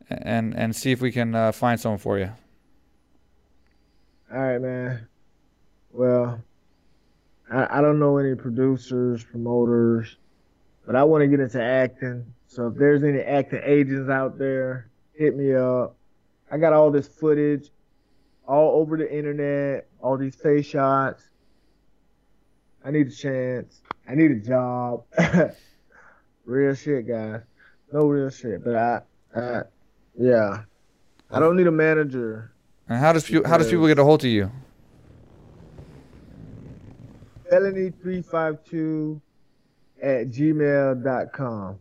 [0.09, 2.31] and and see if we can uh, find someone for you.
[4.31, 5.07] All right, man.
[5.91, 6.43] Well,
[7.51, 10.17] I, I don't know any producers, promoters,
[10.85, 12.25] but I want to get into acting.
[12.47, 15.95] So if there's any acting agents out there, hit me up.
[16.51, 17.69] I got all this footage
[18.47, 21.23] all over the internet, all these face shots.
[22.83, 23.81] I need a chance.
[24.07, 25.03] I need a job.
[26.45, 27.41] real shit, guys.
[27.91, 28.63] No real shit.
[28.63, 29.01] But I,
[29.35, 29.61] I
[30.17, 30.63] yeah.
[31.29, 32.51] I don't need a manager.
[32.87, 34.51] And how does pu- how does people get a hold of you?
[37.51, 39.19] Felony352
[40.01, 41.79] at gmail.com.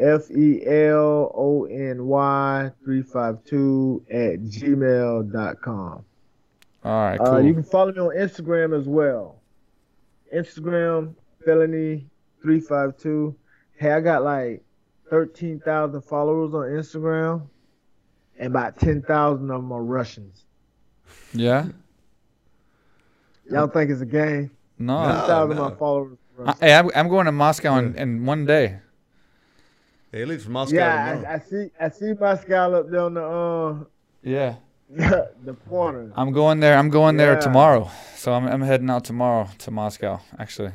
[0.00, 6.04] F E L O N Y 352 at gmail.com.
[6.84, 7.40] All right, Uh, cool.
[7.42, 9.40] you can follow me on Instagram as well.
[10.34, 11.14] Instagram,
[11.46, 13.34] felony352.
[13.76, 14.62] Hey, I got like
[15.10, 17.42] 13,000 followers on Instagram,
[18.38, 20.44] and about 10,000 of them are Russians.
[21.32, 21.66] yeah.
[23.50, 24.50] Y'all think it's a game?
[24.86, 25.02] No.
[25.08, 25.14] No.
[25.14, 28.78] 10,000 of my followers I, hey, I'm, I'm going to Moscow in, in one day.
[30.10, 31.22] Hey, he leaves from Moscow Yeah.
[31.28, 31.70] I, I see.
[31.80, 33.84] I see my scallop there on the uh,
[34.22, 34.56] Yeah.
[34.90, 36.12] the corner.
[36.16, 36.76] I'm going there.
[36.76, 37.40] I'm going there Yeah.
[37.40, 37.90] tomorrow.
[38.16, 40.20] So I'm I'm heading out tomorrow to Moscow.
[40.38, 40.72] Actually,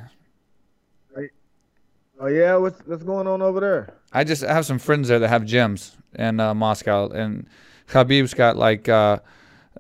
[2.22, 3.94] Oh yeah, what's what's going on over there?
[4.12, 7.48] I just have some friends there that have gyms in uh, Moscow, and
[7.88, 9.20] Khabib's got like uh,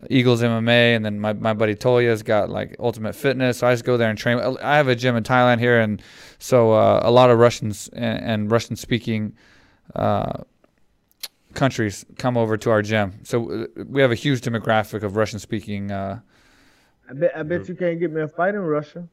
[0.09, 3.59] Eagles MMA, and then my, my buddy Tolya's got like Ultimate Fitness.
[3.59, 4.39] So I just go there and train.
[4.61, 6.01] I have a gym in Thailand here, and
[6.37, 9.35] so uh, a lot of Russians and, and Russian speaking
[9.95, 10.43] uh,
[11.53, 13.19] countries come over to our gym.
[13.23, 15.91] So uh, we have a huge demographic of Russian speaking.
[15.91, 16.19] Uh,
[17.09, 19.07] I bet I bet you can't get me a fight in Russia.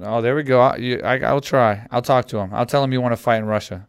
[0.00, 0.60] oh, there we go.
[0.60, 1.86] I, you, I, I'll try.
[1.90, 2.54] I'll talk to him.
[2.54, 3.88] I'll tell him you want to fight in Russia.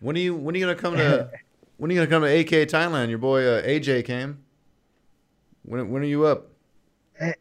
[0.00, 1.30] When are you when are you gonna come to
[1.76, 3.08] when are you gonna come to AK Thailand?
[3.08, 4.42] Your boy uh, AJ came.
[5.62, 6.48] When when are you up?
[7.20, 7.32] Eh,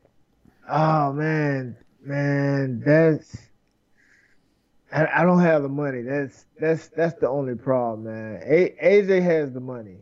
[0.69, 3.35] oh man, man, that's
[4.91, 6.01] I, I don't have the money.
[6.01, 8.41] That's that's that's the only problem, man.
[8.45, 9.97] A, AJ has the money.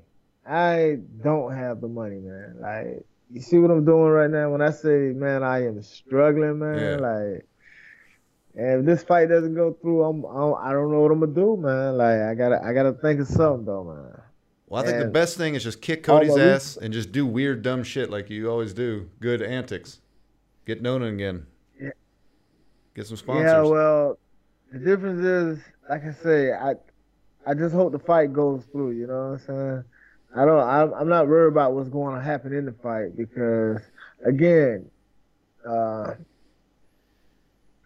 [0.47, 2.57] I don't have the money, man.
[2.59, 4.49] Like you see what I'm doing right now?
[4.49, 6.79] When I say, man, I am struggling, man.
[6.79, 7.07] Yeah.
[7.07, 7.45] Like,
[8.55, 11.33] and if this fight doesn't go through, I'm, I'm I don't know what I'm gonna
[11.33, 11.97] do, man.
[11.97, 14.21] Like I gotta I gotta think of something though, man.
[14.69, 17.63] Well, I think the best thing is just kick Cody's ass and just do weird
[17.63, 19.09] dumb shit like you always do.
[19.19, 19.99] Good antics.
[20.65, 21.47] Get known again.
[21.81, 21.89] Yeah.
[22.95, 23.45] Get some sponsors.
[23.45, 24.19] Yeah, well,
[24.71, 25.59] the difference is,
[25.89, 26.75] like I say, I
[27.47, 28.91] I just hope the fight goes through.
[28.91, 29.83] You know what I'm saying?
[30.35, 30.59] I don't.
[30.59, 33.81] I'm, I'm not worried about what's going to happen in the fight because,
[34.23, 34.85] again,
[35.67, 36.13] uh,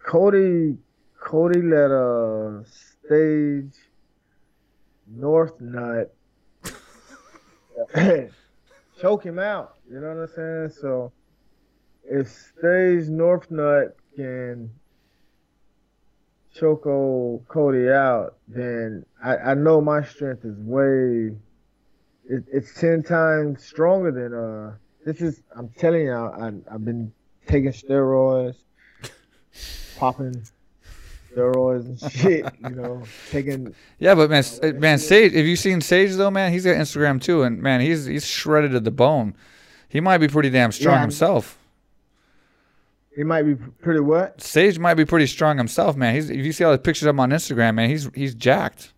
[0.06, 0.78] Cody
[1.18, 3.74] Cody let a stage
[5.08, 6.14] North Nut
[9.02, 9.76] choke him out.
[9.90, 10.80] You know what I'm saying?
[10.82, 11.12] So
[12.04, 14.70] if Sage Northcutt can
[16.54, 21.36] choke old Cody out, then I, I know my strength is way
[22.26, 27.12] it, it's ten times stronger than uh this is I'm telling you I, I've been
[27.48, 28.56] taking steroids,
[29.98, 30.44] popping
[31.36, 33.74] steroids and shit, you know, taking.
[34.00, 35.34] Yeah, but man, oh, man, Sage.
[35.34, 36.52] Have you seen Sage though, man?
[36.52, 39.36] He's got Instagram too, and man, he's he's shredded to the bone.
[39.90, 41.02] He might be pretty damn strong Yeah.
[41.02, 41.58] himself.
[43.16, 44.42] He might be pretty what?
[44.42, 46.16] Sage might be pretty strong himself, man.
[46.16, 48.92] He's if you see all the pictures of him on Instagram, man, he's he's jacked.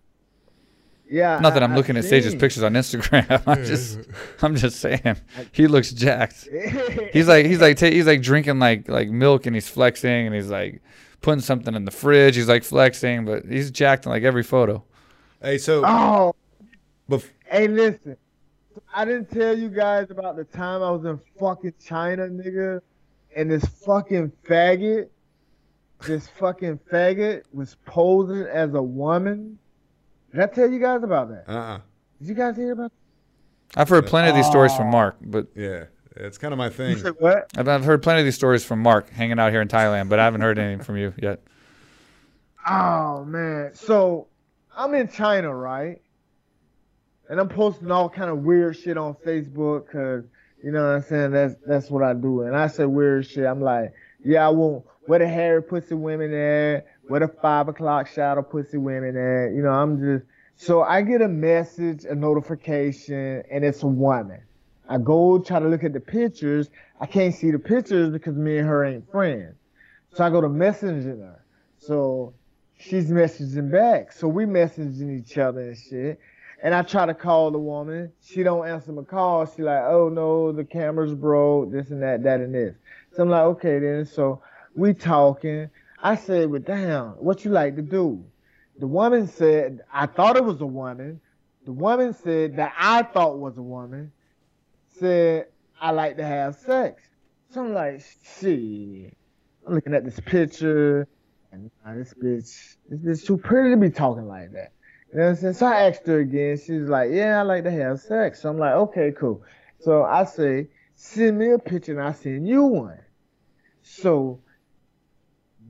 [1.08, 1.38] Yeah.
[1.38, 2.40] Not that I- I'm I looking at Sage's seen.
[2.40, 3.42] pictures on Instagram.
[3.46, 3.98] I'm just
[4.42, 5.16] I'm just saying
[5.52, 6.48] he looks jacked.
[7.12, 10.34] He's like he's like ta- he's like drinking like like milk and he's flexing and
[10.34, 10.82] he's like
[11.26, 12.36] putting something in the fridge.
[12.36, 14.84] He's like flexing, but he's jacked in like every photo.
[15.42, 16.36] Hey, so Oh,
[17.10, 18.16] bef- hey, listen.
[18.94, 22.80] I didn't tell you guys about the time I was in fucking China, nigga,
[23.34, 25.08] and this fucking faggot,
[26.06, 29.58] this fucking faggot was posing as a woman.
[30.32, 31.44] Did I tell you guys about that?
[31.48, 31.80] uh-uh.
[32.20, 32.92] Did you guys hear about
[33.74, 33.80] That?
[33.80, 34.92] I've heard plenty of these stories from Oh.
[34.92, 35.86] Mark, but Yeah,
[36.16, 36.98] it's kind of my thing.
[37.18, 37.50] What?
[37.56, 40.18] I've, I've heard plenty of these stories from Mark hanging out here in Thailand, but
[40.18, 41.40] I haven't heard anything from you yet.
[42.68, 43.72] Oh man.
[43.74, 44.28] So
[44.76, 46.00] I'm in China, right?
[47.28, 50.24] And I'm posting all kind of weird shit on Facebook because
[50.62, 51.30] you know what I'm saying.
[51.32, 52.42] That's that's what I do.
[52.42, 53.46] And I say weird shit.
[53.46, 53.92] I'm like,
[54.24, 58.78] yeah, I want where the hairy pussy women at, where the five o'clock shadow pussy
[58.78, 59.54] women at.
[59.54, 64.40] You know, I'm just so I get a message, a notification, and it's a woman.
[64.88, 66.70] I go try to look at the pictures.
[67.00, 69.56] I can't see the pictures because me and her ain't friends.
[70.14, 71.44] So I go to messaging her.
[71.78, 72.32] So
[72.78, 74.12] she's messaging back.
[74.12, 76.20] So we messaging each other and shit.
[76.62, 78.12] And I try to call the woman.
[78.22, 79.46] She don't answer my call.
[79.46, 82.74] She like, oh no, the camera's broke, this and that, that and this.
[83.14, 84.06] So I'm like, okay then.
[84.06, 84.40] So
[84.74, 85.68] we talking.
[86.02, 88.24] I said, well damn, what you like to do?
[88.78, 91.20] The woman said, I thought it was a woman.
[91.64, 94.12] The woman said that I thought was a woman.
[94.98, 95.46] Said,
[95.80, 97.02] I like to have sex.
[97.50, 98.02] So I'm like,
[98.40, 99.16] shit.
[99.66, 101.06] I'm looking at this picture.
[101.52, 104.72] And this bitch, this bitch too pretty to be talking like that.
[105.12, 105.54] You know what I'm saying?
[105.54, 106.58] So I asked her again.
[106.58, 108.42] She's like, yeah, I like to have sex.
[108.42, 109.42] So I'm like, okay, cool.
[109.80, 113.00] So I say, send me a picture and I send you one.
[113.82, 114.40] So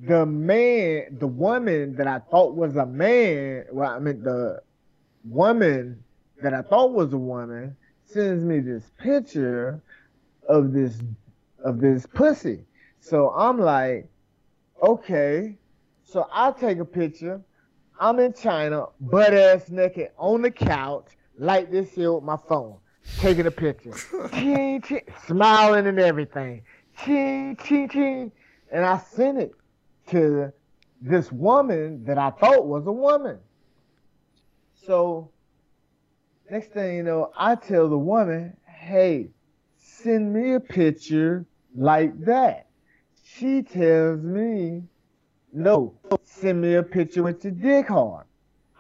[0.02, 4.60] the man, the woman that I thought was a man, well, I mean, the
[5.24, 6.02] woman
[6.42, 9.82] that I thought was a woman sends me this picture
[10.48, 10.98] of this,
[11.64, 12.64] of this pussy.
[13.00, 14.08] So I'm like,
[14.82, 15.56] okay.
[16.04, 17.40] So I take a picture.
[17.98, 21.06] I'm in China, butt ass naked on the couch,
[21.38, 22.76] like this here with my phone,
[23.18, 23.92] taking a picture,
[24.32, 26.62] ching, ching, smiling and everything,
[27.02, 28.32] ching, ching, ching,
[28.70, 29.52] and I sent it
[30.08, 30.52] to
[31.00, 33.38] this woman that I thought was a woman.
[34.86, 35.30] So
[36.50, 39.30] next thing you know, I tell the woman, "Hey,
[39.76, 42.66] send me a picture like that."
[43.22, 44.84] She tells me,
[45.52, 48.26] "No, send me a picture with your dick hard."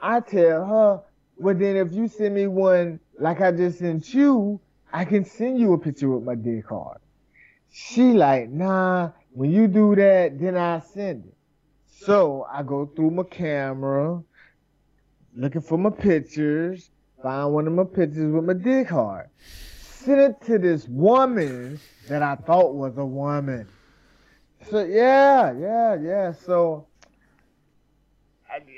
[0.00, 1.02] I tell her,
[1.38, 4.60] "Well, then if you send me one like I just sent you,
[4.92, 6.98] I can send you a picture with my dick hard."
[7.68, 11.34] She like, "Nah, when you do that, then I send it."
[11.86, 14.22] So I go through my camera,
[15.34, 16.90] looking for my pictures,
[17.26, 19.28] find one of my pictures with my dick hard.
[19.80, 23.66] Send it to this woman that I thought was a woman.
[24.70, 26.30] So yeah, yeah, yeah.
[26.30, 26.86] So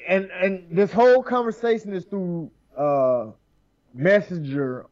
[0.08, 3.32] and and this whole conversation is through uh
[3.92, 4.86] messenger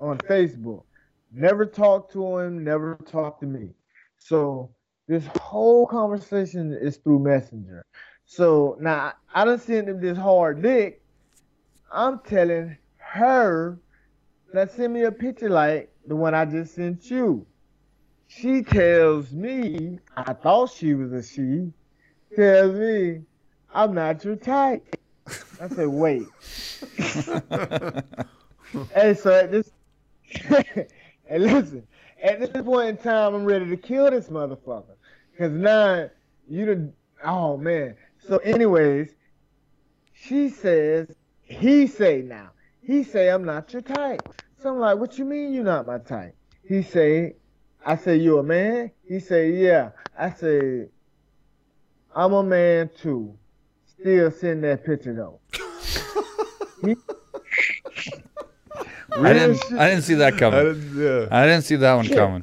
[0.00, 0.84] on Facebook.
[1.32, 3.70] Never talked to him, never talked to me.
[4.18, 4.70] So
[5.08, 7.84] this whole conversation is through messenger.
[8.24, 11.02] So now I done sent him this hard dick.
[11.90, 12.76] I'm telling
[13.14, 13.78] her
[14.52, 17.46] that send me a picture like the one I just sent you.
[18.26, 21.72] She tells me, I thought she was a she,
[22.34, 23.22] tells me,
[23.72, 24.96] I'm not your type.
[25.60, 26.26] I said, wait.
[28.92, 29.70] hey, so at this,
[31.28, 31.86] and listen,
[32.22, 34.96] at this point in time, I'm ready to kill this motherfucker.
[35.38, 36.10] Cause now,
[36.48, 36.92] you done,
[37.24, 37.94] oh man.
[38.26, 39.10] So anyways,
[40.12, 42.50] she says, he say now,
[42.86, 44.22] he say I'm not your type.
[44.60, 46.34] So I'm like, what you mean you not my type?
[46.66, 47.34] He say,
[47.84, 48.90] I say, you a man?
[49.06, 49.90] He say, yeah.
[50.18, 50.86] I say,
[52.14, 53.36] I'm a man too.
[53.86, 55.40] Still send that picture though.
[56.82, 56.96] He-
[59.16, 59.56] I didn't.
[59.56, 59.72] Shit.
[59.78, 60.64] I didn't see that I coming.
[60.64, 61.28] didn't, yeah.
[61.30, 62.16] I didn't see that one Shit.
[62.16, 62.42] coming.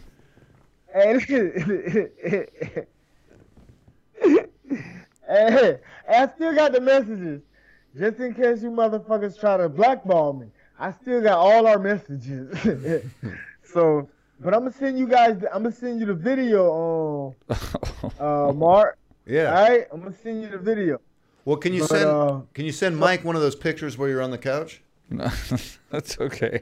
[0.93, 1.21] And,
[5.29, 5.79] and
[6.09, 7.41] I still got the messages.
[7.97, 10.47] Just in case you motherfuckers try to blackball me.
[10.79, 12.57] I still got all our messages.
[13.63, 15.43] so, but I'm gonna send you guys.
[15.53, 17.35] I'm gonna send you the video on
[18.19, 18.97] uh, Mark.
[19.25, 19.53] Yeah.
[19.55, 20.99] All right, I'm gonna send you the video.
[21.45, 24.09] Well, can you But, send uh, can you send Mike one of those pictures where
[24.09, 24.81] you're on the couch?
[25.09, 25.29] No,
[25.89, 26.61] that's okay.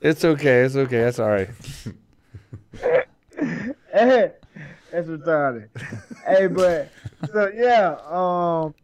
[0.00, 0.60] It's okay.
[0.62, 1.00] It's okay.
[1.00, 1.50] That's all right.
[3.92, 4.32] Hey,
[4.90, 5.68] That's retarded.
[6.26, 6.90] hey, but
[7.32, 8.74] so yeah, um,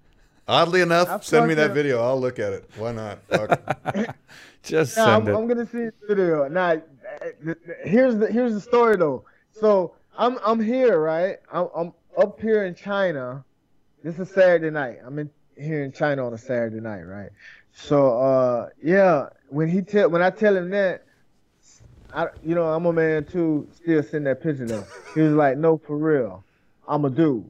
[0.48, 2.02] Oddly enough, I send me that fucking- video.
[2.02, 2.70] I'll look at it.
[2.78, 3.18] Why not?
[4.62, 5.38] Just Nah, send I'm, it.
[5.38, 6.48] I'm gonna see the video.
[6.48, 6.84] Now, th-
[7.44, 9.24] th- here's the here's the story though.
[9.52, 11.36] So I'm I'm here, right?
[11.52, 13.44] I'm I'm up here in China.
[14.02, 14.98] This is Saturday night.
[15.04, 17.30] I'm in here in China on a Saturday night, right?
[17.72, 21.04] So uh yeah, when he tell when I tell him that,
[22.12, 23.68] I you know I'm a man too.
[23.74, 24.86] Still send that picture though.
[25.14, 26.42] He was like, no, for real,
[26.86, 27.48] I'm a dude.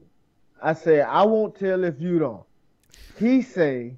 [0.61, 2.43] I say I won't tell if you don't.
[3.19, 3.97] He say,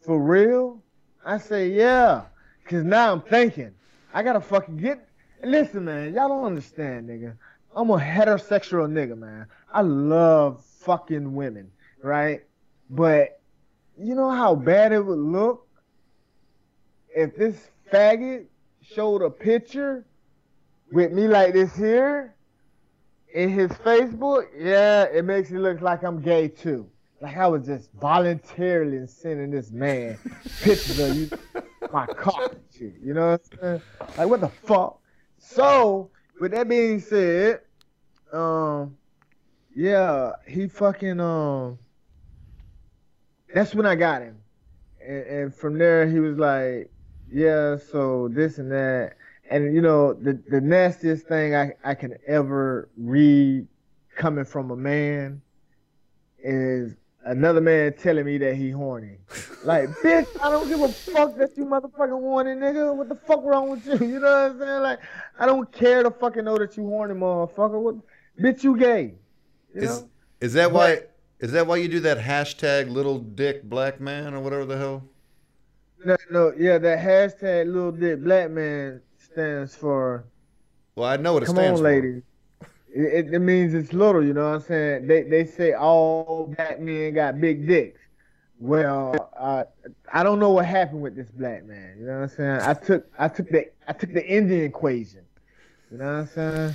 [0.00, 0.82] for real?
[1.22, 2.22] I say, yeah.
[2.64, 3.74] Cause now I'm thinking,
[4.14, 5.06] I gotta fucking get.
[5.44, 7.36] Listen, man, y'all don't understand, nigga.
[7.76, 9.46] I'm a heterosexual nigga, man.
[9.70, 11.70] I love fucking women,
[12.02, 12.42] right?
[12.88, 13.38] But
[13.98, 15.66] you know how bad it would look
[17.14, 17.56] if this
[17.92, 18.46] faggot
[18.80, 20.06] showed a picture
[20.90, 22.34] with me like this here
[23.34, 24.46] in his Facebook?
[24.56, 26.88] Yeah, it makes it look like I'm gay too.
[27.22, 30.18] Like I was just voluntarily sending this man
[30.60, 31.30] pictures of you,
[31.92, 32.94] my cock shit.
[33.00, 33.82] You know what I'm saying?
[34.18, 34.98] Like what the fuck?
[35.38, 36.10] So,
[36.40, 37.60] with that being said,
[38.32, 38.96] um,
[39.72, 41.78] yeah, he fucking um,
[43.54, 44.38] that's when I got him,
[45.00, 46.90] and, and from there he was like,
[47.32, 49.12] yeah, so this and that,
[49.48, 53.68] and you know the the nastiest thing I I can ever read
[54.16, 55.40] coming from a man
[56.42, 59.18] is another man telling me that he horny.
[59.64, 62.94] Like, bitch, I don't give a fuck that you motherfucking horny, nigga.
[62.94, 63.98] What the fuck wrong with you?
[64.06, 64.82] You know what I'm saying?
[64.82, 65.00] Like,
[65.38, 67.80] I don't care to fucking know that you horny, motherfucker.
[67.80, 67.96] What,
[68.40, 69.14] bitch, you gay.
[69.74, 70.08] You Is know?
[70.40, 71.00] is that why?
[71.40, 75.02] Is that why you do that hashtag little dick black man or whatever the hell?
[76.04, 80.24] No, no, yeah, that hashtag little dick black man stands for
[80.96, 82.00] Well, I know what it Come stands on, for.
[82.00, 82.22] lady.
[82.94, 85.06] It, it, means it's little, you know what I'm saying?
[85.06, 88.00] They they say all black men got big dicks.
[88.58, 89.64] Well, uh,
[90.12, 91.96] I don't know what happened with this black man.
[91.98, 92.60] You know what I'm saying?
[92.60, 95.22] I took I took the I took the Indian equation.
[95.90, 96.74] You know what I'm saying?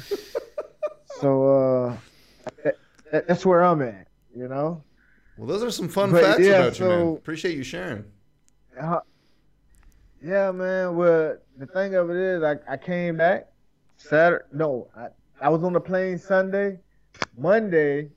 [1.21, 1.97] so uh,
[2.63, 2.77] that,
[3.11, 4.07] that, that's where I'm at.
[4.35, 4.83] You know?
[5.37, 7.07] Well, those are some fun But, facts yeah, about you, man.
[7.15, 8.05] Appreciate you sharing.
[8.79, 8.99] Uh,
[10.23, 10.95] yeah, man.
[10.95, 13.47] Well, the thing of it is, I, I came back
[13.97, 14.45] Saturday.
[14.51, 15.07] No, I,
[15.41, 16.79] I was on the plane Sunday.
[17.37, 18.09] Monday,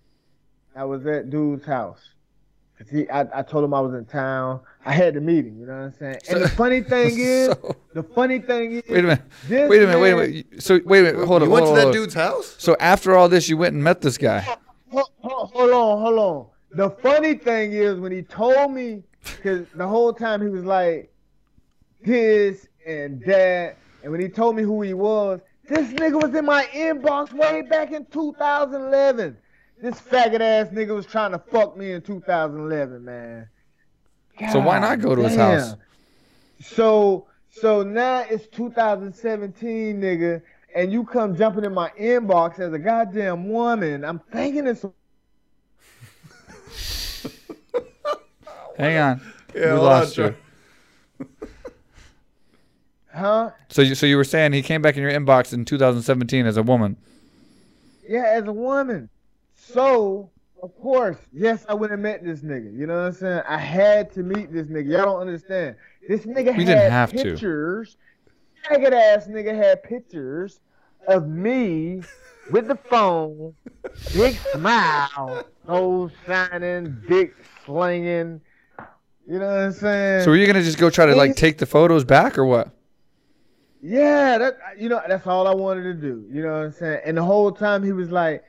[0.74, 2.00] I was at dude's house.
[2.78, 4.60] 'Cause he, I, I told him I was in town.
[4.86, 5.58] I had the meeting.
[5.58, 6.16] You know what I'm saying?
[6.30, 9.22] And the funny thing is, So- the funny thing is, wait a minute.
[9.50, 10.00] Wait a minute.
[10.00, 10.62] Wait a minute.
[10.62, 11.26] So wait a minute.
[11.26, 11.48] Hold on.
[11.48, 12.54] you went hold to that dude's house?
[12.58, 14.40] So after all this, you went and met this guy.
[14.90, 16.46] hold, hold, hold on, hold on.
[16.72, 21.12] The funny thing is when he told me, because the whole time he was like
[22.02, 25.40] this and that, and when he told me who he was,
[25.70, 29.36] this nigga was in my inbox way back in 2011.
[29.80, 33.48] This faggot ass nigga was trying to fuck me in 2011, man.
[34.52, 35.76] So why not go to his house?
[36.60, 40.42] So so now it's 2017, nigga,
[40.74, 44.04] and you come jumping in my inbox as a goddamn woman.
[44.04, 44.84] I'm thinking it's
[48.76, 49.20] Hang on.
[49.54, 50.36] Yeah, we lost on, you.
[53.14, 53.50] Huh?
[53.68, 56.56] So you so you were saying he came back in your inbox in 2017 as
[56.56, 56.96] a woman.
[58.08, 59.08] Yeah, as a woman.
[59.54, 60.30] So,
[60.62, 62.76] of course, yes, I would have met this nigga.
[62.76, 63.42] You know what I'm saying?
[63.48, 64.90] I had to meet this nigga.
[64.90, 65.76] Y'all don't understand.
[66.08, 67.22] This nigga You had didn't have to.
[67.22, 67.96] pictures.
[68.68, 70.60] Faggot ass nigga had pictures
[71.08, 72.02] of me
[72.50, 73.54] with the phone,
[74.12, 77.34] big smile, nose shining, dick
[77.64, 78.40] slinging.
[79.28, 80.24] You know what I'm saying?
[80.24, 82.70] So were you gonna just go try to like take the photos back or what?
[83.82, 86.26] Yeah, that you know that's all I wanted to do.
[86.30, 87.00] You know what I'm saying?
[87.04, 88.44] And the whole time he was like,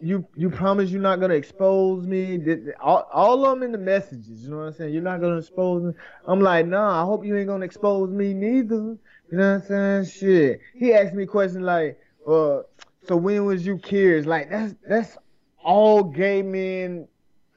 [0.00, 2.40] "You you promise you're not gonna expose me?"
[2.80, 4.42] All, all of them in the messages.
[4.44, 4.94] You know what I'm saying?
[4.94, 5.92] You're not gonna expose me.
[6.26, 7.02] I'm like, nah.
[7.02, 8.96] I hope you ain't gonna expose me neither.
[9.30, 10.04] You know what I'm saying?
[10.06, 10.60] Shit.
[10.74, 12.60] He asked me questions like, uh,
[13.06, 14.24] so when was you curious?
[14.24, 15.18] Like that's that's
[15.62, 17.06] all gay men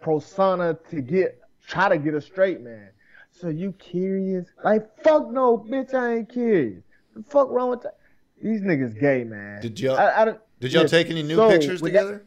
[0.01, 2.89] persona to get try to get a straight man.
[3.31, 4.47] So you curious?
[4.63, 6.83] Like fuck no, bitch, I ain't curious.
[7.15, 7.97] The fuck wrong with that?
[8.41, 9.61] These niggas gay, man.
[9.61, 10.91] Did y'all I, I don't- did y'all yes.
[10.91, 12.25] take any new So, pictures with that- together?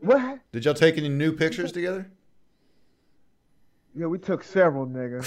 [0.00, 0.38] what?
[0.52, 2.10] Did y'all take any new pictures together?
[3.96, 5.24] Yeah, we took several, nigga.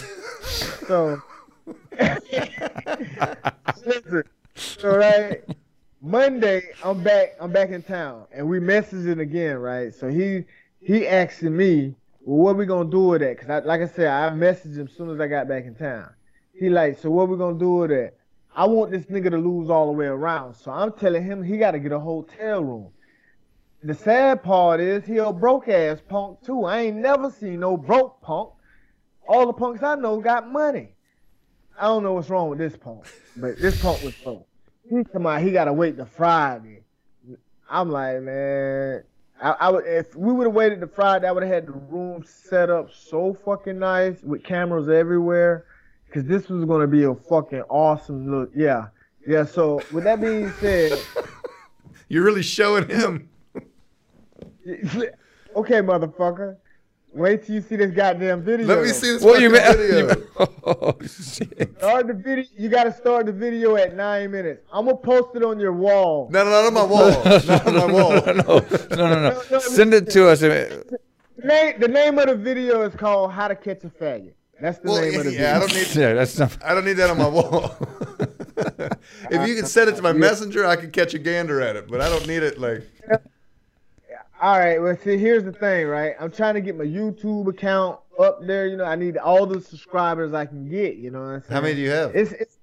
[0.88, 1.22] so,
[3.86, 4.24] listen.
[4.60, 5.44] So right,
[6.02, 7.36] Monday I'm back.
[7.40, 9.94] I'm back in town, and we messaging again, right?
[9.94, 10.46] So he
[10.82, 13.40] he asking me, well, what we gonna do with that?
[13.40, 15.76] Cause I, like I said, I messaged him as soon as I got back in
[15.76, 16.10] town.
[16.60, 18.14] He like, so what we gonna do with that?
[18.56, 20.56] I want this nigga to lose all the way around.
[20.56, 22.90] So I'm telling him he got to get a hotel room.
[23.84, 26.66] The sad part is he a broke ass punk too.
[26.66, 28.50] I ain't never seen no broke punk.
[29.28, 30.96] All the punks I know got money.
[31.80, 33.06] I don't know what's wrong with this punk,
[33.36, 34.48] but this punk was broke.
[34.90, 36.82] He come out, he gotta wait till Friday.
[37.70, 39.04] I'm like, man,
[39.40, 41.74] I, I would if we would have waited to Friday, I would have had the
[41.74, 45.66] room set up so fucking nice with cameras everywhere,
[46.14, 48.52] cause this was gonna be a fucking awesome look.
[48.56, 48.88] Yeah,
[49.26, 49.46] yeah.
[49.46, 51.00] So with that being said.
[52.10, 53.30] You're really showing him.
[54.66, 56.58] okay, motherfucker.
[57.14, 58.68] Wait till you see this goddamn video.
[58.68, 60.08] Let me see this What you fucking mean?
[60.08, 60.28] video.
[60.66, 61.76] oh shit!
[61.78, 62.46] Start the video.
[62.58, 64.64] You gotta start the video at nine minutes.
[64.72, 66.30] I'm gonna post it on your wall.
[66.32, 67.10] No, no, not on my wall.
[67.24, 68.12] Not on my wall.
[68.12, 68.60] No, no,
[68.92, 69.60] no, no, no.
[69.60, 70.42] Send it to us.
[70.42, 71.00] The
[71.44, 74.90] name, the name of the video is called "How to Catch a Faggot." That's the
[74.90, 75.96] Well, name of the yeah, I don't need.
[75.96, 76.58] Yeah, that's not.
[76.64, 77.76] I don't need that on my wall.
[79.30, 81.88] if you can send it to my messenger, I can catch a gander at it.
[81.88, 82.84] But I don't need it like.
[84.40, 84.82] All right.
[84.82, 86.14] Well, see, here's the thing, right?
[86.20, 88.68] I'm trying to get my YouTube account up there.
[88.68, 90.98] You know, I need all the subscribers I can get.
[90.98, 91.54] You know what I'm saying?
[91.54, 92.16] How many do you have?
[92.16, 92.58] It's, it's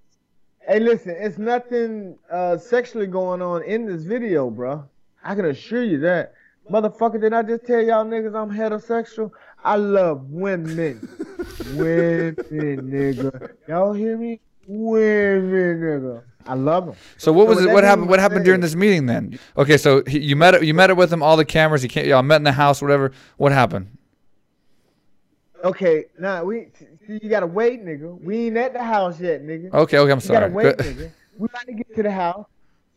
[0.67, 4.85] hey, listen, it's nothing uh, sexually going on in this video, bro.
[5.23, 6.35] I can assure you that.
[6.71, 9.31] Motherfucker, did I just tell y'all niggas I'm heterosexual?
[9.65, 11.01] I love women.
[11.75, 13.51] women, nigga.
[13.67, 14.41] Y'all hear me?
[14.67, 16.23] Women, nigga.
[16.47, 16.95] I love them.
[17.17, 17.73] So what was So it?
[17.73, 18.09] What happened?
[18.11, 19.39] What happened during this meeting then?
[19.57, 20.65] Okay, so he, you met it.
[20.65, 21.23] You met it with him.
[21.23, 21.83] All the cameras.
[21.83, 22.07] You can't.
[22.07, 22.83] Y'all met in the house.
[22.83, 23.13] Whatever.
[23.39, 23.97] What happened?
[25.65, 26.69] Okay, now we
[27.07, 28.21] see, you gotta wait, nigga.
[28.21, 29.73] We ain't at the house yet, nigga.
[29.73, 29.97] Okay.
[29.99, 30.13] Okay.
[30.13, 30.51] I'm You gotta sorry.
[30.51, 31.11] wait, nigga.
[31.39, 32.47] We gotta get to the house.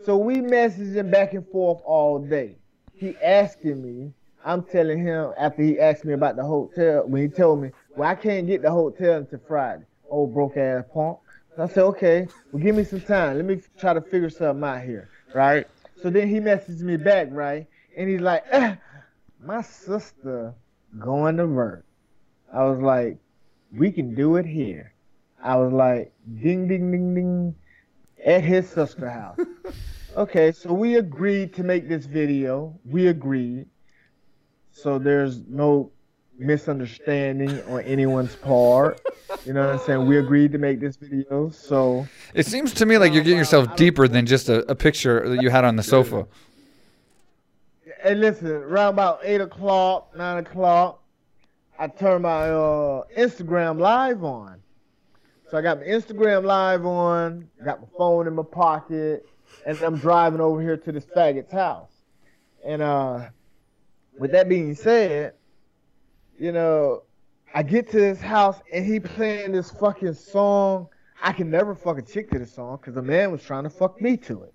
[0.04, 2.58] So we messaging back and forth all day.
[2.94, 4.12] He asking me,
[4.48, 8.10] I'm telling him after he asked me about the hotel, when he told me, well,
[8.10, 9.84] I can't get the hotel until Friday.
[10.10, 11.18] Old broke ass punk.
[11.58, 13.36] So I said, okay, well, give me some time.
[13.36, 15.68] Let me try to figure something out here, right?
[16.02, 17.68] So then he messaged me back, right?
[17.98, 18.76] And he's like, eh,
[19.44, 20.54] my sister
[20.98, 21.86] going to work.
[22.54, 23.18] I was like,
[23.74, 24.94] we can do it here.
[25.44, 27.56] I was like, ding, ding, ding, ding,
[28.26, 29.40] at his sister house.
[30.16, 32.80] okay, so we agreed to make this video.
[32.86, 33.66] We agreed.
[34.78, 35.92] So there's no
[36.38, 39.02] misunderstanding on anyone's part.
[39.44, 40.06] You know what I'm saying?
[40.06, 41.50] We agreed to make this video.
[41.50, 45.28] So It seems to me like you're getting yourself deeper than just a, a picture
[45.30, 46.28] that you had on the sofa.
[48.04, 51.02] And listen, around about eight o'clock, nine o'clock,
[51.80, 54.62] I turned my uh, Instagram live on.
[55.50, 59.28] So I got my Instagram live on, got my phone in my pocket,
[59.66, 61.90] and I'm driving over here to this faggot's house.
[62.64, 63.30] And uh,
[64.18, 65.34] with that being said,
[66.40, 67.04] you know,
[67.54, 70.88] I get to his house and he playing this fucking song.
[71.24, 73.70] I can never fuck a chick to this song because the man was trying to
[73.70, 74.54] fuck me to it.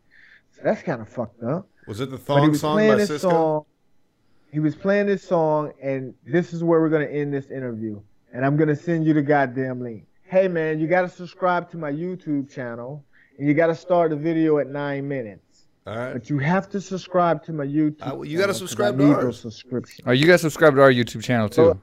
[0.54, 1.66] So that's kind of fucked up.
[1.86, 3.20] Was it the thong song by this Sisqó?
[3.20, 3.64] song.
[4.52, 8.00] He was playing this song, and this is where we're gonna end this interview.
[8.34, 10.06] And I'm gonna send you the goddamn link.
[10.24, 13.04] Hey man, you gotta subscribe to my YouTube channel,
[13.38, 15.51] and you gotta start the video at nine minutes.
[15.86, 16.12] All right.
[16.12, 18.00] But you have to subscribe to my YouTube.
[18.06, 19.42] Uh, well, you gotta subscribe to need ours.
[19.42, 19.64] those.
[20.06, 21.54] Oh, you guys subscribe to our YouTube channel too.
[21.56, 21.80] So-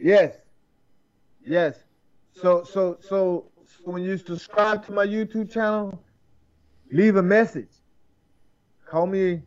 [0.00, 0.34] Yes,
[1.46, 1.78] yes.
[2.32, 6.02] So so so so when you subscribe to my YouTube channel,
[6.92, 7.68] leave a message.
[8.86, 9.42] Call me.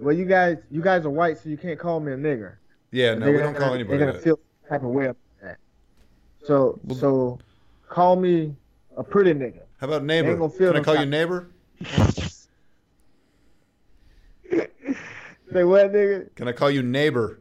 [0.00, 2.56] Well, you guys, you guys are white, so you can't call me a nigger.
[2.90, 4.24] Yeah, no, we don't call anybody They're gonna that.
[4.24, 4.38] feel
[4.68, 5.58] type of way about that.
[6.44, 7.38] So so,
[7.88, 8.54] call me
[8.96, 9.60] a pretty nigga.
[9.78, 10.36] How about Ain't neighbor?
[10.36, 11.46] gonna feel Can I call you type- neighbor?
[15.52, 16.34] Say what, nigga?
[16.34, 17.40] Can I call you neighbor?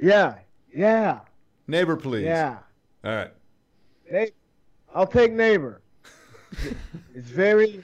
[0.00, 0.34] Yeah,
[0.74, 1.20] yeah,
[1.66, 2.24] Neighbor, please.
[2.24, 2.58] yeah.
[3.04, 3.30] All right.
[4.04, 4.32] Hey,
[4.94, 5.80] I'll take neighbor.
[7.14, 7.82] It's very,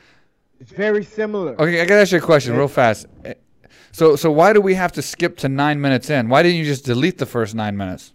[0.61, 1.53] it's very similar.
[1.61, 3.07] Okay, I gotta ask you a question real fast.
[3.93, 6.29] So, so why do we have to skip to nine minutes in?
[6.29, 8.13] Why didn't you just delete the first nine minutes?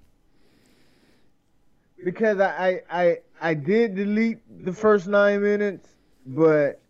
[2.07, 5.89] Because I, I I did delete the first nine minutes,
[6.25, 6.81] but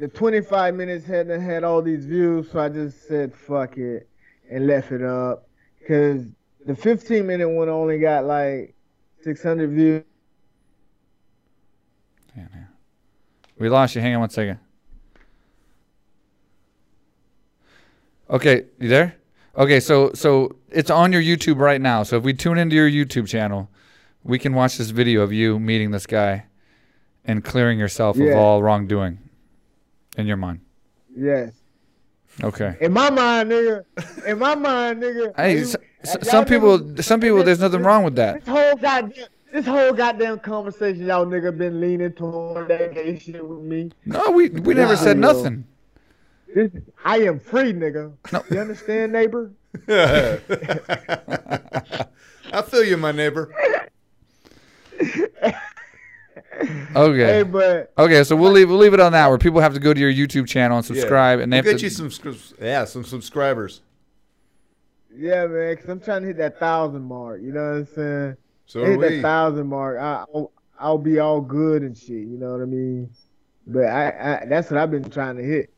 [0.00, 4.08] the 25 minutes hadn't had all these views, so I just said fuck it
[4.50, 5.50] and left it up.
[5.86, 6.24] Cause
[6.64, 8.74] the 15 minute one only got like
[9.20, 10.02] 600 views.
[12.34, 12.60] Damn, yeah.
[13.58, 14.00] We lost you.
[14.00, 14.58] Hang on one second.
[18.30, 19.14] Okay, you there?
[19.58, 22.02] Okay, so so it's on your YouTube right now.
[22.02, 23.68] So if we tune into your YouTube channel,
[24.26, 26.44] we can watch this video of you meeting this guy
[27.24, 29.18] and clearing yourself of all wrongdoing
[30.16, 30.60] in your mind.
[31.16, 31.52] Yes.
[32.42, 32.76] Okay.
[32.80, 33.84] In my mind, nigga.
[34.26, 35.34] In my mind, nigga.
[35.36, 38.44] Hey, you- s- s- some people, niggas- some people, there's nothing wrong with that.
[38.44, 43.46] This whole goddamn, this whole goddamn conversation, y'all nigga been leaning toward that gay shit
[43.46, 43.90] with me.
[44.04, 45.20] No, we we never Nah, said yo.
[45.22, 45.64] nothing.
[46.54, 46.70] This,
[47.04, 48.12] I am free, nigga.
[48.32, 48.44] No.
[48.50, 49.50] You understand, neighbor?
[49.88, 50.38] I
[52.62, 53.50] feel you, my neighbor.
[56.94, 57.26] Okay.
[57.26, 59.80] Hey, but Okay, so we'll leave we'll leave it on that where people have to
[59.80, 62.34] go to your YouTube channel and subscribe and they We'll have get to you some,
[62.60, 63.82] yeah, some subscribers.
[65.14, 67.42] yeah, man, cause I'm trying to hit that thousand mark.
[67.42, 68.36] You know what I'm saying?
[68.66, 72.08] So are hit that thousand mark, I, I'll, I'll be all good and shit.
[72.10, 73.10] You know what I mean?
[73.66, 74.06] But I,
[74.42, 75.70] I that's what I've been trying to hit.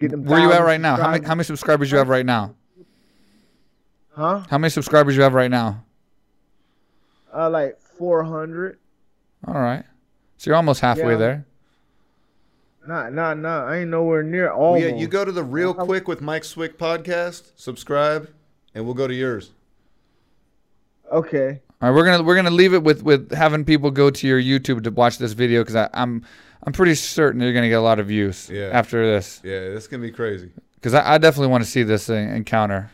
[0.00, 0.96] Get them Where you at right now?
[0.96, 1.28] How many subscribers.
[1.28, 2.54] how many subscribers you have right now?
[4.14, 4.44] Huh?
[4.48, 5.84] How many subscribers you have right now?
[7.34, 8.78] Uh, like 400.
[9.46, 9.84] All right.
[10.38, 11.18] So you're almost halfway Yeah.
[11.18, 11.46] there.
[12.86, 13.64] Nah, nah, nah.
[13.66, 14.78] I ain't nowhere near Well, all.
[14.78, 18.28] yeah, you go to the Real Quick with Mike Swick podcast, subscribe,
[18.74, 19.50] and we'll go to yours.
[21.10, 21.60] Okay.
[21.82, 24.40] All right, we're gonna we're gonna leave it with with having people go to your
[24.40, 26.24] YouTube to watch this video because I'm
[26.62, 28.70] I'm pretty certain you're gonna get a lot of views Yeah.
[28.72, 30.50] after this Yeah, this can be crazy.
[30.76, 32.90] because I, I definitely want to see this encounter.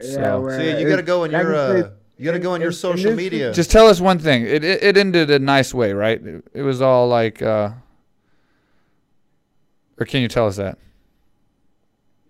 [0.00, 2.38] So- well, See, you it's- got to go in like your uh, you got to
[2.38, 3.52] go in your in- in social this- media.
[3.54, 4.42] Just tell us one thing.
[4.42, 6.20] It it, it ended a nice way, right?
[6.24, 7.70] It, it was all like, uh,
[9.98, 10.78] or can you tell us that?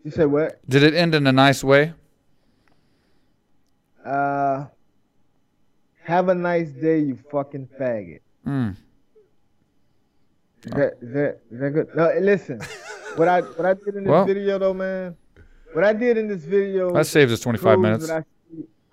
[0.04, 0.60] You said what?
[0.68, 1.92] Did it end in a nice way?
[4.04, 4.66] Uh,
[6.04, 8.20] have a nice day, you fucking faggot.
[8.46, 8.76] Mm.
[10.64, 11.88] Is that, is that, is that good?
[11.94, 12.60] No, listen.
[13.16, 15.16] what I what I did in this Well- video though, man.
[15.74, 16.92] What I did in this video.
[16.94, 18.26] That saves us 25 proves minutes.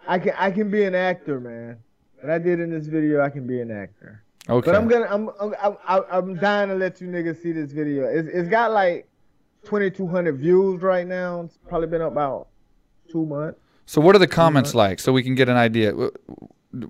[0.08, 1.78] I, can I can be an actor, man.
[2.22, 4.24] What I did in this video, I can be an actor.
[4.48, 4.72] Okay.
[4.72, 8.06] But I'm gonna I'm I'm I'm, I'm dying to let you niggas see this video.
[8.06, 9.08] It's it's got like
[9.64, 11.42] 2,200 views right now.
[11.42, 12.48] It's probably been about
[13.12, 13.60] two months.
[13.88, 15.94] So what are the comments like, so we can get an idea?
[15.94, 16.14] What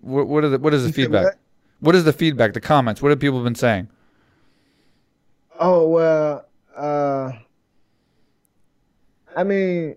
[0.01, 1.23] what, what are the what is the You feedback?
[1.23, 1.35] what?
[1.79, 2.53] What is the feedback?
[2.53, 3.01] The comments.
[3.01, 3.89] What have people been saying?
[5.59, 6.45] Oh well,
[6.75, 7.31] uh,
[9.35, 9.95] I mean,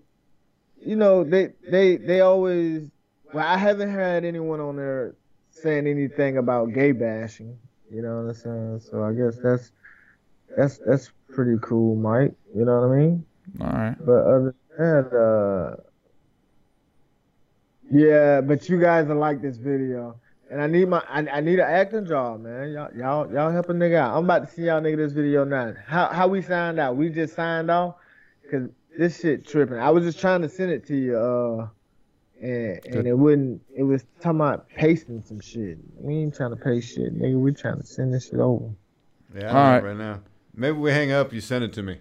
[0.84, 2.88] you know, they they they always.
[3.32, 5.14] Well, I haven't had anyone on there
[5.50, 7.58] saying anything about gay bashing.
[7.90, 8.80] You know what I'm saying?
[8.80, 9.72] So I guess that's
[10.56, 12.32] that's that's pretty cool, Mike.
[12.54, 13.26] You know what I mean?
[13.60, 13.96] All right.
[13.98, 15.82] But other than that, uh,
[17.90, 18.40] yeah.
[18.40, 20.18] But you guys will like this video,
[20.50, 22.72] and I need my I, I need an acting job, man.
[22.72, 24.16] Y'all y'all y'all help a nigga out.
[24.16, 25.74] I'm about to see y'all nigga this video now.
[25.86, 26.96] How how we signed out?
[26.96, 27.96] We just signed off,
[28.50, 29.78] cause this shit tripping.
[29.78, 31.68] I was just trying to send it to you, uh,
[32.40, 32.94] and Good.
[32.94, 33.60] and it wouldn't.
[33.76, 35.78] It was talking about pasting some shit.
[35.96, 37.38] We ain't trying to paste shit, nigga.
[37.38, 38.70] We trying to send this shit over.
[39.36, 39.96] Yeah, All I right.
[39.96, 40.20] now.
[40.54, 41.32] Maybe we hang up.
[41.32, 41.98] You send it to me.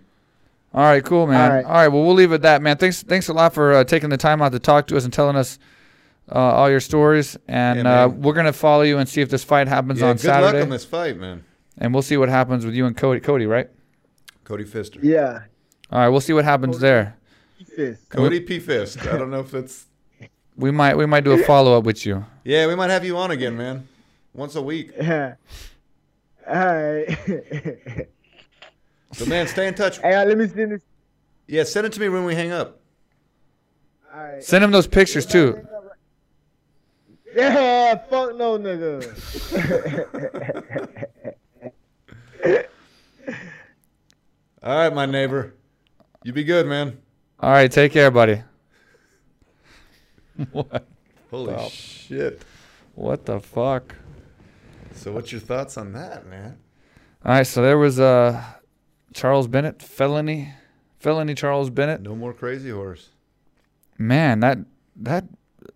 [0.73, 1.03] All right.
[1.03, 1.39] Cool, man.
[1.39, 1.65] All All right.
[1.65, 1.87] right.
[1.87, 2.77] Well, we'll leave it at that, man.
[2.77, 3.03] Thanks.
[3.03, 5.35] Thanks a lot for uh, taking the time out to talk to us and telling
[5.35, 5.59] us
[6.31, 7.37] uh, all your stories.
[7.47, 10.15] And Yeah, uh, we're gonna follow you and see if this fight happens Yeah, on
[10.15, 10.57] good Saturday.
[10.59, 11.43] luck on this fight, man.
[11.77, 13.19] And we'll see what happens with you and Cody.
[13.19, 13.69] Cody, right?
[14.43, 14.99] Cody Pfister.
[15.03, 15.41] Yeah.
[15.91, 16.09] All right.
[16.09, 17.15] We'll see what happens there.
[17.75, 18.09] Fist.
[18.09, 18.99] Cody P Fist.
[19.05, 19.85] I don't know if that's.
[20.57, 22.25] We might we might do a follow up with you.
[22.43, 23.87] Yeah, we might have you on again, man.
[24.33, 24.91] Once a week.
[24.97, 25.35] Yeah.
[26.47, 28.07] All right.
[29.13, 29.99] So, man, stay in touch.
[29.99, 30.81] Hey, let me send this.
[31.47, 32.79] Yeah, send it to me when we hang up.
[34.13, 34.43] All right.
[34.43, 35.65] Send him those pictures too.
[37.35, 39.03] Yeah, fuck no, nigga.
[44.63, 45.53] All right, my neighbor.
[46.23, 46.97] You be good, man.
[47.39, 47.71] All right.
[47.71, 48.41] Take care, buddy.
[50.51, 50.87] what?
[51.31, 52.41] Holy shit.
[52.95, 53.95] What the fuck?
[54.93, 56.57] So, what's your thoughts on that, man?
[57.23, 58.43] All right, so there was uh,
[59.13, 60.53] Charles Bennett felony,
[60.99, 62.01] felony Charles Bennett.
[62.01, 63.09] No more crazy horse.
[63.97, 64.59] Man, that
[64.95, 65.25] that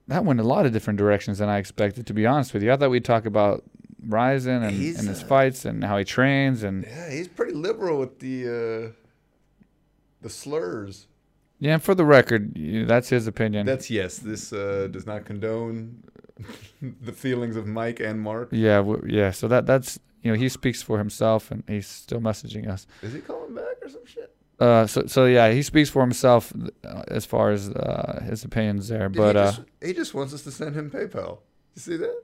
[0.08, 2.08] that went a lot of different directions than I expected.
[2.08, 3.64] To be honest with you, I thought we'd talk about
[4.08, 8.00] Rizin and, and his uh, fights and how he trains and Yeah, he's pretty liberal
[8.00, 8.92] with the uh,
[10.22, 11.08] the slurs.
[11.62, 11.74] Yeah.
[11.76, 12.54] And for the record,
[12.88, 13.66] that's his opinion.
[13.66, 14.18] That's yes.
[14.18, 16.04] This uh, does not condone
[16.82, 18.50] the feelings of Mike and Mark.
[18.52, 19.32] Yeah, w- yeah.
[19.32, 22.88] So that that's you know he speaks for himself, and he's still messaging us.
[23.02, 24.36] Is he calling back or some shit?
[24.60, 26.52] Uh, so so yeah, he speaks for himself
[26.84, 29.08] uh, as far as uh, his opinions there.
[29.08, 31.40] Dude, but he, uh, just, he just wants us to send him PayPal.
[31.76, 32.22] You see that?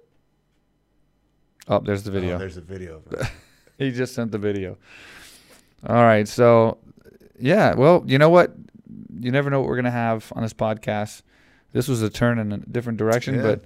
[1.69, 2.35] oh, there's the video.
[2.35, 3.01] Oh, there's a video.
[3.77, 4.76] He just sent the video.
[5.85, 6.80] All right, so
[7.38, 8.55] yeah, well, you know what?
[9.19, 11.22] You never know what we're gonna have on this podcast.
[11.73, 13.41] This was a turn in a different direction, Yeah.
[13.41, 13.65] but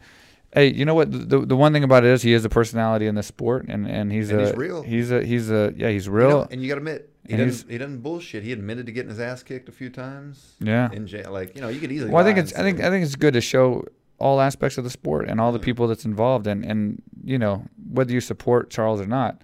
[0.54, 1.12] hey, you know what?
[1.12, 3.88] The, the one thing about it is he is a personality in the sport, and
[3.88, 4.82] and he's And a he's real.
[4.84, 6.30] He's a he's a yeah, he's You real.
[6.30, 8.44] know, and you got to admit, he doesn't, he doesn't bullshit.
[8.44, 10.90] He admitted to getting his ass kicked a few times yeah.
[10.92, 11.32] in jail.
[11.32, 12.12] Like, you know, you could easily.
[12.12, 13.86] Well, I think it's I think I think it's good to show
[14.18, 15.66] all aspects of the sport and all the mm-hmm.
[15.66, 19.42] people that's involved, and and you know whether you support Charles or not,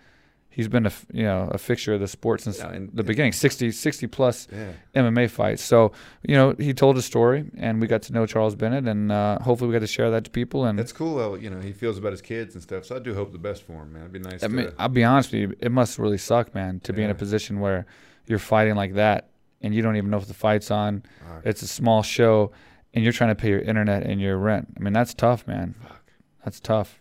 [0.50, 3.04] he's been a f- you know a fixture of the sport since Yeah, and- the
[3.04, 4.72] beginning, 60, 60 plus Yeah.
[4.96, 5.64] MMA fights.
[5.64, 5.92] So
[6.24, 9.40] you know he told a story, and we got to know Charles Bennett, and uh,
[9.40, 10.66] hopefully we got to share that to people.
[10.66, 12.86] And It's cool how, you know, he feels about his kids and stuff.
[12.86, 14.02] So I do hope the best for him, man.
[14.04, 14.54] It'd be nice I to.
[14.54, 17.16] mean, I'll be honest with you, it must really suck, man, to be in a
[17.16, 17.86] position where
[18.26, 19.30] you're fighting like that,
[19.62, 21.04] and you don't even know if the fight's on.
[21.28, 21.42] Fuck.
[21.46, 22.52] It's a small show,
[22.94, 24.68] and you're trying to pay your internet and your rent.
[24.78, 25.76] I mean, that's tough, man.
[25.82, 26.12] Fuck.
[26.44, 27.00] That's tough.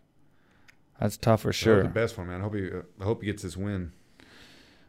[1.00, 1.82] That's tough for sure.
[1.82, 2.40] The best one, man.
[2.40, 3.92] I hope he, uh, I hope he gets his win.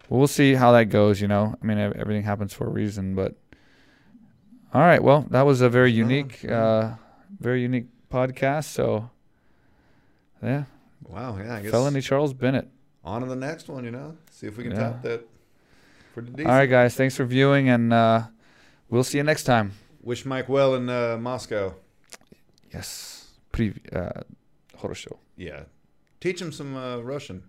[0.09, 1.19] Well, we'll see how that goes.
[1.19, 3.13] You know, I mean, everything happens for a reason.
[3.13, 3.35] But
[4.73, 6.91] all right, well, that was a very unique, uh,
[7.39, 8.65] very unique podcast.
[8.65, 9.09] So,
[10.41, 10.63] yeah.
[11.07, 11.37] Wow.
[11.37, 11.55] Yeah.
[11.55, 12.69] I guess Felony Charles Bennett.
[13.03, 13.83] On to the next one.
[13.83, 14.79] You know, see if we can yeah.
[14.79, 15.27] top that.
[16.17, 16.95] All right, guys.
[16.95, 18.23] Thanks for viewing, and uh,
[18.89, 19.73] we'll see you next time.
[20.01, 21.75] Wish Mike well in uh, Moscow.
[22.73, 23.29] Yes.
[23.51, 24.21] Pre- uh,
[24.77, 25.19] horror show.
[25.35, 25.63] Yeah.
[26.27, 27.41] Teach him some uh, Russian.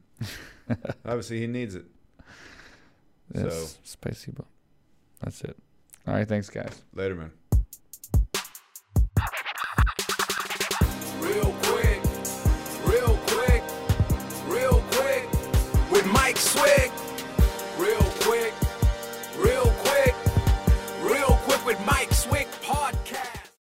[1.05, 1.85] Obviously, he needs it.
[3.29, 4.45] That's so spicy, but
[5.21, 5.57] that's it.
[6.07, 6.81] All right, thanks, guys.
[6.95, 7.33] Later, man.